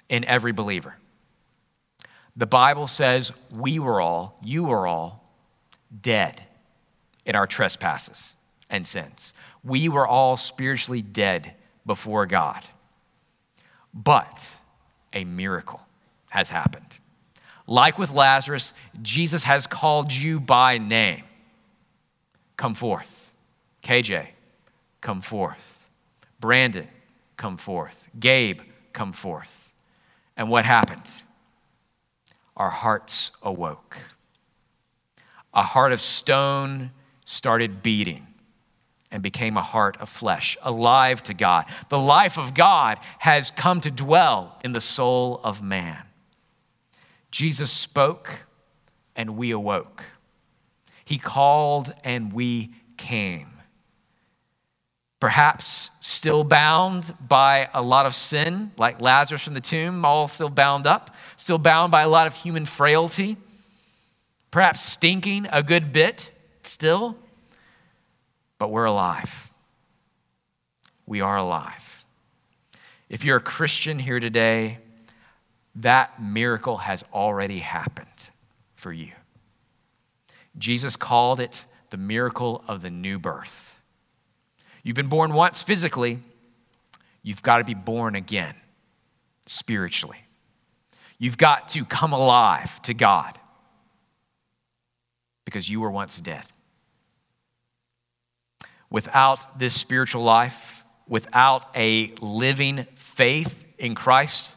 in 0.09 0.23
every 0.25 0.51
believer. 0.51 0.95
The 2.35 2.45
Bible 2.45 2.87
says 2.87 3.31
we 3.51 3.77
were 3.79 4.01
all, 4.01 4.37
you 4.41 4.63
were 4.63 4.87
all, 4.87 5.23
dead 6.01 6.41
in 7.25 7.35
our 7.35 7.47
trespasses 7.47 8.35
and 8.69 8.87
sins. 8.87 9.33
We 9.63 9.89
were 9.89 10.07
all 10.07 10.37
spiritually 10.37 11.01
dead 11.01 11.53
before 11.85 12.25
God. 12.25 12.63
But 13.93 14.55
a 15.13 15.23
miracle 15.23 15.81
has 16.29 16.49
happened. 16.49 16.99
Like 17.67 17.97
with 17.97 18.11
Lazarus, 18.11 18.73
Jesus 19.01 19.43
has 19.43 19.67
called 19.67 20.11
you 20.11 20.39
by 20.39 20.77
name. 20.77 21.23
Come 22.57 22.73
forth. 22.73 23.31
KJ, 23.83 24.27
come 25.01 25.21
forth. 25.21 25.89
Brandon, 26.39 26.87
come 27.37 27.57
forth. 27.57 28.09
Gabe, 28.19 28.61
come 28.91 29.13
forth. 29.13 29.71
And 30.35 30.49
what 30.49 30.65
happened? 30.65 31.09
Our 32.57 32.69
hearts 32.69 33.31
awoke. 33.41 33.97
A 35.53 35.63
heart 35.63 35.93
of 35.93 36.01
stone 36.01 36.91
started 37.25 37.81
beating 37.81 38.27
and 39.13 39.21
became 39.21 39.55
a 39.55 39.61
heart 39.61 39.95
of 40.01 40.09
flesh, 40.09 40.57
alive 40.63 41.21
to 41.23 41.33
God. 41.35 41.65
The 41.89 41.99
life 41.99 42.37
of 42.37 42.53
God 42.55 42.97
has 43.19 43.51
come 43.51 43.79
to 43.81 43.91
dwell 43.91 44.59
in 44.63 44.71
the 44.71 44.81
soul 44.81 45.39
of 45.43 45.61
man. 45.61 45.99
Jesus 47.29 47.71
spoke 47.71 48.45
and 49.15 49.37
we 49.37 49.51
awoke. 49.51 50.03
He 51.05 51.19
called 51.19 51.93
and 52.03 52.33
we 52.33 52.73
came. 52.97 53.49
Perhaps 55.19 55.91
still 56.01 56.43
bound 56.43 57.13
by 57.25 57.69
a 57.73 57.81
lot 57.83 58.07
of 58.07 58.15
sin, 58.15 58.71
like 58.77 58.99
Lazarus 58.99 59.43
from 59.43 59.53
the 59.53 59.61
tomb, 59.61 60.03
all 60.03 60.27
still 60.27 60.49
bound 60.49 60.87
up, 60.87 61.15
still 61.37 61.59
bound 61.59 61.91
by 61.91 62.01
a 62.01 62.09
lot 62.09 62.25
of 62.25 62.35
human 62.35 62.65
frailty, 62.65 63.37
perhaps 64.49 64.83
stinking 64.83 65.47
a 65.51 65.61
good 65.61 65.93
bit 65.93 66.31
still, 66.63 67.15
but 68.63 68.71
we're 68.71 68.85
alive. 68.85 69.51
We 71.05 71.19
are 71.19 71.35
alive. 71.35 72.05
If 73.09 73.25
you're 73.25 73.35
a 73.35 73.41
Christian 73.41 73.99
here 73.99 74.21
today, 74.21 74.77
that 75.75 76.23
miracle 76.23 76.77
has 76.77 77.03
already 77.13 77.59
happened 77.59 78.29
for 78.77 78.93
you. 78.93 79.11
Jesus 80.57 80.95
called 80.95 81.41
it 81.41 81.65
the 81.89 81.97
miracle 81.97 82.63
of 82.65 82.81
the 82.81 82.89
new 82.89 83.19
birth. 83.19 83.75
You've 84.81 84.95
been 84.95 85.09
born 85.09 85.33
once 85.33 85.61
physically, 85.61 86.19
you've 87.21 87.41
got 87.41 87.57
to 87.57 87.65
be 87.65 87.73
born 87.73 88.15
again 88.15 88.55
spiritually. 89.45 90.19
You've 91.17 91.37
got 91.37 91.67
to 91.69 91.83
come 91.83 92.13
alive 92.13 92.81
to 92.83 92.93
God 92.93 93.37
because 95.43 95.69
you 95.69 95.81
were 95.81 95.91
once 95.91 96.21
dead. 96.21 96.45
Without 98.93 99.57
this 99.57 99.73
spiritual 99.73 100.21
life, 100.23 100.85
without 101.07 101.65
a 101.75 102.13
living 102.21 102.85
faith 102.93 103.65
in 103.79 103.95
Christ, 103.95 104.55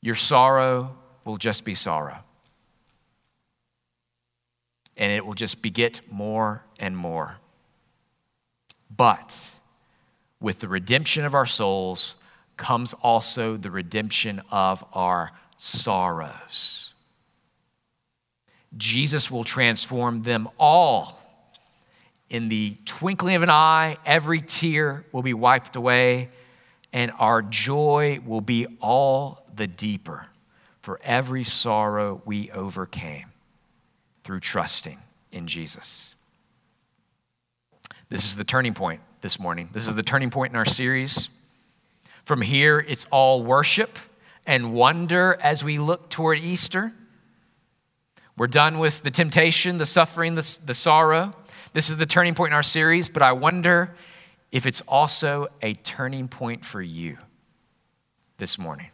your 0.00 0.14
sorrow 0.14 0.96
will 1.26 1.36
just 1.36 1.66
be 1.66 1.74
sorrow. 1.74 2.16
And 4.96 5.12
it 5.12 5.26
will 5.26 5.34
just 5.34 5.60
beget 5.60 6.00
more 6.10 6.62
and 6.78 6.96
more. 6.96 7.36
But 8.96 9.54
with 10.40 10.60
the 10.60 10.68
redemption 10.68 11.26
of 11.26 11.34
our 11.34 11.44
souls 11.44 12.16
comes 12.56 12.94
also 13.02 13.58
the 13.58 13.70
redemption 13.70 14.40
of 14.50 14.82
our 14.94 15.32
sorrows. 15.58 16.94
Jesus 18.78 19.30
will 19.30 19.44
transform 19.44 20.22
them 20.22 20.48
all. 20.58 21.19
In 22.30 22.48
the 22.48 22.76
twinkling 22.84 23.34
of 23.34 23.42
an 23.42 23.50
eye, 23.50 23.98
every 24.06 24.40
tear 24.40 25.04
will 25.10 25.22
be 25.22 25.34
wiped 25.34 25.74
away, 25.74 26.30
and 26.92 27.12
our 27.18 27.42
joy 27.42 28.20
will 28.24 28.40
be 28.40 28.66
all 28.80 29.44
the 29.54 29.66
deeper 29.66 30.26
for 30.80 31.00
every 31.02 31.42
sorrow 31.42 32.22
we 32.24 32.50
overcame 32.52 33.26
through 34.22 34.40
trusting 34.40 34.98
in 35.32 35.48
Jesus. 35.48 36.14
This 38.08 38.24
is 38.24 38.36
the 38.36 38.44
turning 38.44 38.74
point 38.74 39.00
this 39.20 39.38
morning. 39.38 39.68
This 39.72 39.88
is 39.88 39.96
the 39.96 40.02
turning 40.02 40.30
point 40.30 40.52
in 40.52 40.56
our 40.56 40.64
series. 40.64 41.30
From 42.24 42.42
here, 42.42 42.78
it's 42.78 43.06
all 43.10 43.42
worship 43.42 43.98
and 44.46 44.72
wonder 44.72 45.36
as 45.42 45.64
we 45.64 45.78
look 45.78 46.08
toward 46.10 46.38
Easter. 46.38 46.92
We're 48.36 48.46
done 48.46 48.78
with 48.78 49.02
the 49.02 49.10
temptation, 49.10 49.76
the 49.76 49.86
suffering, 49.86 50.34
the, 50.34 50.58
the 50.64 50.74
sorrow. 50.74 51.34
This 51.72 51.88
is 51.88 51.96
the 51.96 52.06
turning 52.06 52.34
point 52.34 52.52
in 52.52 52.54
our 52.54 52.62
series, 52.62 53.08
but 53.08 53.22
I 53.22 53.32
wonder 53.32 53.94
if 54.50 54.66
it's 54.66 54.80
also 54.82 55.48
a 55.62 55.74
turning 55.74 56.26
point 56.26 56.64
for 56.64 56.82
you 56.82 57.16
this 58.38 58.58
morning. 58.58 58.88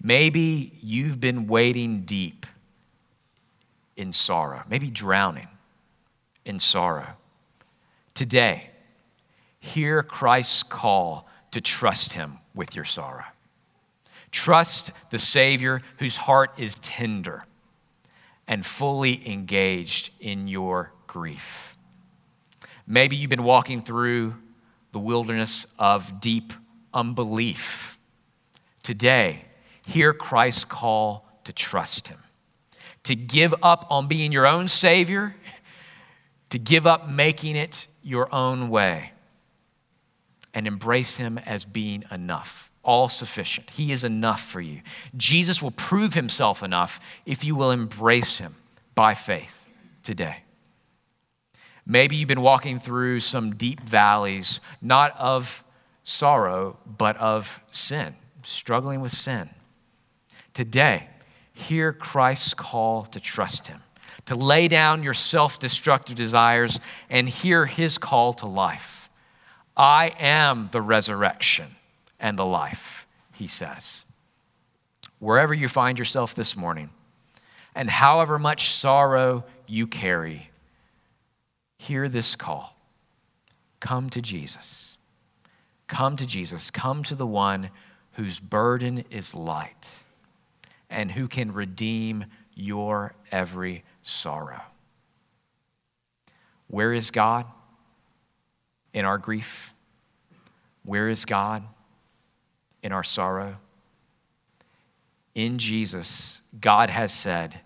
Maybe 0.00 0.72
you've 0.80 1.20
been 1.20 1.46
wading 1.46 2.02
deep 2.02 2.46
in 3.96 4.12
sorrow, 4.12 4.62
maybe 4.68 4.90
drowning 4.90 5.48
in 6.44 6.58
sorrow. 6.58 7.16
Today, 8.14 8.70
hear 9.58 10.02
Christ's 10.02 10.62
call 10.62 11.28
to 11.50 11.60
trust 11.60 12.12
him 12.12 12.38
with 12.54 12.76
your 12.76 12.84
sorrow. 12.84 13.24
Trust 14.30 14.92
the 15.10 15.18
Savior 15.18 15.82
whose 15.98 16.16
heart 16.16 16.52
is 16.58 16.78
tender 16.78 17.44
and 18.48 18.64
fully 18.66 19.26
engaged 19.30 20.10
in 20.20 20.48
your 20.48 20.92
grief. 21.06 21.76
Maybe 22.86 23.16
you've 23.16 23.30
been 23.30 23.44
walking 23.44 23.82
through 23.82 24.34
the 24.92 24.98
wilderness 24.98 25.66
of 25.78 26.20
deep 26.20 26.52
unbelief. 26.92 27.98
Today, 28.82 29.44
Hear 29.86 30.12
Christ's 30.12 30.64
call 30.64 31.28
to 31.44 31.52
trust 31.52 32.08
him. 32.08 32.18
to 33.04 33.16
give 33.16 33.52
up 33.62 33.84
on 33.90 34.06
being 34.06 34.30
your 34.30 34.46
own 34.46 34.68
Savior, 34.68 35.34
to 36.50 36.58
give 36.58 36.86
up 36.86 37.08
making 37.08 37.56
it 37.56 37.88
your 38.00 38.32
own 38.32 38.70
way, 38.70 39.10
and 40.54 40.68
embrace 40.68 41.16
Him 41.16 41.36
as 41.38 41.64
being 41.64 42.04
enough, 42.12 42.70
all 42.84 43.08
sufficient. 43.08 43.70
He 43.70 43.92
is 43.92 44.04
enough 44.04 44.42
for 44.42 44.60
you. 44.60 44.82
Jesus 45.16 45.62
will 45.62 45.70
prove 45.70 46.14
Himself 46.14 46.62
enough 46.62 47.00
if 47.24 47.44
you 47.44 47.54
will 47.54 47.70
embrace 47.70 48.38
Him 48.38 48.56
by 48.94 49.14
faith 49.14 49.68
today. 50.02 50.38
Maybe 51.86 52.16
you've 52.16 52.28
been 52.28 52.42
walking 52.42 52.78
through 52.78 53.20
some 53.20 53.54
deep 53.54 53.80
valleys, 53.80 54.60
not 54.80 55.16
of 55.18 55.64
sorrow, 56.02 56.78
but 56.86 57.16
of 57.16 57.60
sin, 57.70 58.14
struggling 58.42 59.00
with 59.00 59.12
sin. 59.12 59.50
Today, 60.54 61.08
hear 61.52 61.92
Christ's 61.92 62.54
call 62.54 63.04
to 63.06 63.20
trust 63.20 63.66
Him, 63.66 63.80
to 64.26 64.34
lay 64.34 64.68
down 64.68 65.02
your 65.02 65.14
self 65.14 65.58
destructive 65.58 66.16
desires, 66.16 66.80
and 67.10 67.28
hear 67.28 67.66
His 67.66 67.98
call 67.98 68.32
to 68.34 68.46
life. 68.46 69.08
I 69.76 70.14
am 70.18 70.68
the 70.70 70.82
resurrection 70.82 71.76
and 72.22 72.38
the 72.38 72.46
life, 72.46 73.06
He 73.32 73.46
says. 73.46 74.06
Wherever 75.18 75.52
you 75.52 75.68
find 75.68 75.98
yourself 75.98 76.34
this 76.34 76.56
morning, 76.56 76.88
and 77.74 77.90
however 77.90 78.38
much 78.38 78.70
sorrow 78.70 79.44
you 79.66 79.86
carry, 79.86 80.50
hear 81.76 82.08
this 82.08 82.34
call 82.36 82.76
come 83.80 84.08
to 84.10 84.22
Jesus. 84.22 84.96
Come 85.88 86.16
to 86.16 86.26
Jesus. 86.26 86.70
Come 86.70 87.02
to 87.02 87.14
the 87.14 87.26
one 87.26 87.70
whose 88.12 88.40
burden 88.40 89.04
is 89.10 89.34
light 89.34 90.02
and 90.88 91.10
who 91.10 91.26
can 91.26 91.52
redeem 91.52 92.26
your 92.54 93.14
every 93.30 93.84
sorrow. 94.02 94.62
Where 96.68 96.92
is 96.92 97.10
God 97.10 97.46
in 98.94 99.04
our 99.04 99.18
grief? 99.18 99.74
Where 100.84 101.08
is 101.08 101.24
God 101.24 101.64
in 102.82 102.92
our 102.92 103.02
sorrow? 103.02 103.56
In 105.34 105.58
Jesus, 105.58 106.42
God 106.60 106.90
has 106.90 107.12
said, 107.12 107.60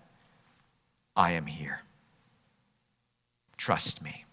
I 1.15 1.31
am 1.31 1.45
here. 1.45 1.81
Trust 3.57 4.01
me. 4.01 4.25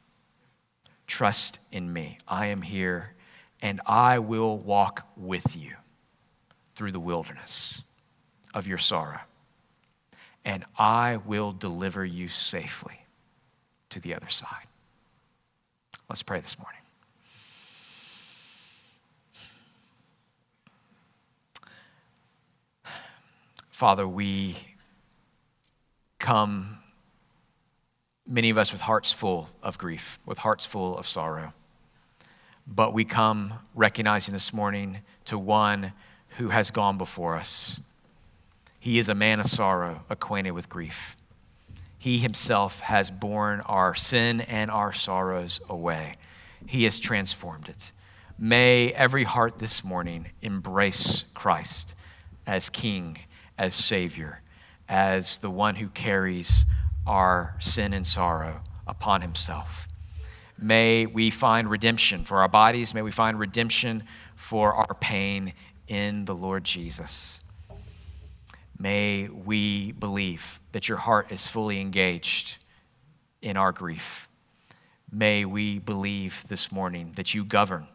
Trust 1.07 1.59
in 1.73 1.93
me. 1.93 2.19
I 2.29 2.47
am 2.47 2.63
here, 2.63 3.15
and 3.61 3.81
I 3.87 4.19
will 4.19 4.59
walk 4.59 5.07
with 5.17 5.57
you 5.57 5.73
through 6.75 6.93
the 6.93 7.01
wilderness 7.01 7.83
of 8.53 8.67
your 8.67 8.79
sorrow, 8.79 9.21
and 10.45 10.65
I 10.79 11.19
will 11.25 11.53
deliver 11.53 12.05
you 12.05 12.29
safely 12.29 13.01
to 13.91 14.01
the 14.01 14.15
other 14.15 14.29
side. 14.29 14.67
Let's 16.09 16.23
pray 16.23 16.41
this 16.41 16.59
morning. 16.59 16.84
Father, 23.75 24.07
we 24.07 24.55
come, 26.21 26.79
many 28.27 28.49
of 28.49 28.57
us 28.57 28.71
with 28.71 28.81
hearts 28.81 29.13
full 29.13 29.51
of 29.63 29.77
grief, 29.79 30.19
with 30.25 30.39
hearts 30.39 30.65
full 30.65 30.97
of 30.97 31.07
sorrow. 31.07 31.53
But 32.67 32.95
we 32.95 33.05
come 33.05 33.55
recognizing 33.75 34.33
this 34.33 34.55
morning 34.55 35.01
to 35.27 35.37
one 35.37 35.93
who 36.39 36.51
has 36.51 36.71
gone 36.71 36.97
before 36.99 37.37
us 37.37 37.81
he 38.85 38.99
is 38.99 39.09
a 39.09 39.15
man 39.15 39.41
of 39.41 39.47
sorrow, 39.47 40.05
acquainted 40.11 40.51
with 40.51 40.69
grief. 40.69 41.17
He 41.99 42.19
himself 42.19 42.81
has 42.81 43.11
borne 43.11 43.63
our 43.63 43.95
sin 43.95 44.43
and 44.43 44.71
our 44.71 44.93
sorrows 44.93 45.59
away. 45.71 46.17
He 46.67 46.85
has 46.85 47.01
transformed 47.01 47.71
it. 47.71 47.93
May 48.39 48.93
every 48.93 49.25
heart 49.25 49.57
this 49.57 49.83
morning 49.83 50.27
embrace 50.43 51.25
Christ 51.33 51.95
as 52.47 52.69
King, 52.69 53.17
as 53.59 53.75
Savior, 53.75 54.41
as 54.89 55.39
the 55.39 55.51
one 55.51 55.77
who 55.77 55.89
carries 55.89 56.65
our 57.07 57.57
sin 57.59 57.93
and 57.93 58.07
sorrow 58.07 58.63
upon 58.87 59.21
himself. 59.21 59.89
May 60.59 61.07
we 61.07 61.31
find 61.31 61.69
redemption 61.69 62.25
for 62.25 62.41
our 62.41 62.49
bodies. 62.49 62.95
May 62.95 63.03
we 63.03 63.11
find 63.11 63.39
redemption 63.39 64.05
for 64.37 64.75
our 64.75 64.95
pain 64.95 65.53
in 65.89 66.25
the 66.25 66.35
Lord 66.35 66.65
Jesus. 66.65 67.41
May 68.79 69.29
we 69.29 69.93
believe 69.93 70.61
that 70.73 70.89
your 70.89 70.99
heart 70.99 71.31
is 71.31 71.47
fully 71.47 71.81
engaged 71.81 72.59
in 73.43 73.57
our 73.57 73.73
grief. 73.73 74.29
May 75.11 75.45
we 75.45 75.79
believe 75.79 76.45
this 76.49 76.73
morning 76.73 77.13
that 77.17 77.35
you 77.35 77.45
govern 77.45 77.87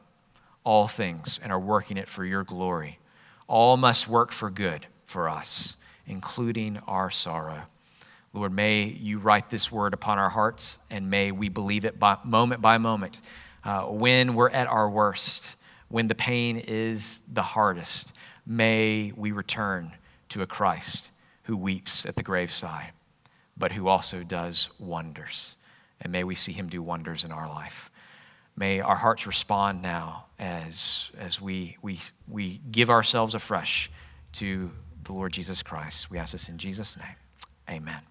all 0.64 0.88
things 0.88 1.40
and 1.42 1.52
are 1.52 1.60
working 1.60 1.98
it 1.98 2.08
for 2.08 2.24
your 2.24 2.44
glory. 2.44 3.00
All 3.48 3.78
must 3.78 4.08
work 4.08 4.32
for 4.32 4.50
good 4.50 4.86
for 5.10 5.28
us, 5.28 5.78
including 6.06 6.78
our 6.88 7.10
sorrow. 7.10 7.64
Lord, 8.34 8.54
may 8.54 8.84
you 8.84 9.18
write 9.18 9.50
this 9.50 9.72
word 9.72 9.94
upon 9.94 10.20
our 10.20 10.30
hearts 10.30 10.78
and 10.90 11.10
may 11.10 11.32
we 11.32 11.50
believe 11.50 11.84
it 11.84 12.00
by, 12.00 12.18
moment 12.24 12.62
by 12.62 12.78
moment. 12.78 13.22
Uh, 13.64 13.84
when 13.86 14.36
we're 14.36 14.50
at 14.50 14.68
our 14.68 14.90
worst, 14.90 15.56
when 15.88 16.08
the 16.08 16.16
pain 16.16 16.58
is 16.58 17.22
the 17.34 17.42
hardest, 17.42 18.14
may 18.46 19.12
we 19.16 19.32
return 19.32 19.92
to 20.30 20.44
a 20.44 20.48
Christ 20.48 21.12
who 21.44 21.58
weeps 21.58 22.06
at 22.06 22.16
the 22.16 22.24
graveside, 22.24 22.92
but 23.58 23.72
who 23.72 23.88
also 23.88 24.22
does 24.22 24.70
wonders. 24.80 25.56
And 26.00 26.14
may 26.14 26.24
we 26.24 26.36
see 26.36 26.52
him 26.52 26.70
do 26.70 26.84
wonders 26.84 27.24
in 27.24 27.32
our 27.32 27.50
life. 27.50 27.90
May 28.56 28.80
our 28.80 28.96
hearts 28.96 29.26
respond 29.26 29.82
now 29.82 30.26
as, 30.38 31.12
as 31.18 31.42
we, 31.42 31.78
we, 31.82 32.00
we 32.28 32.62
give 32.70 32.92
ourselves 32.92 33.34
afresh 33.34 33.90
to 34.34 34.70
the 35.10 35.14
Lord 35.14 35.34
Jesus 35.34 35.64
Christ. 35.64 36.12
We 36.12 36.20
ask 36.20 36.34
this 36.34 36.50
in 36.50 36.60
Jesus' 36.60 36.96
name. 36.96 37.16
Amen. 37.68 38.09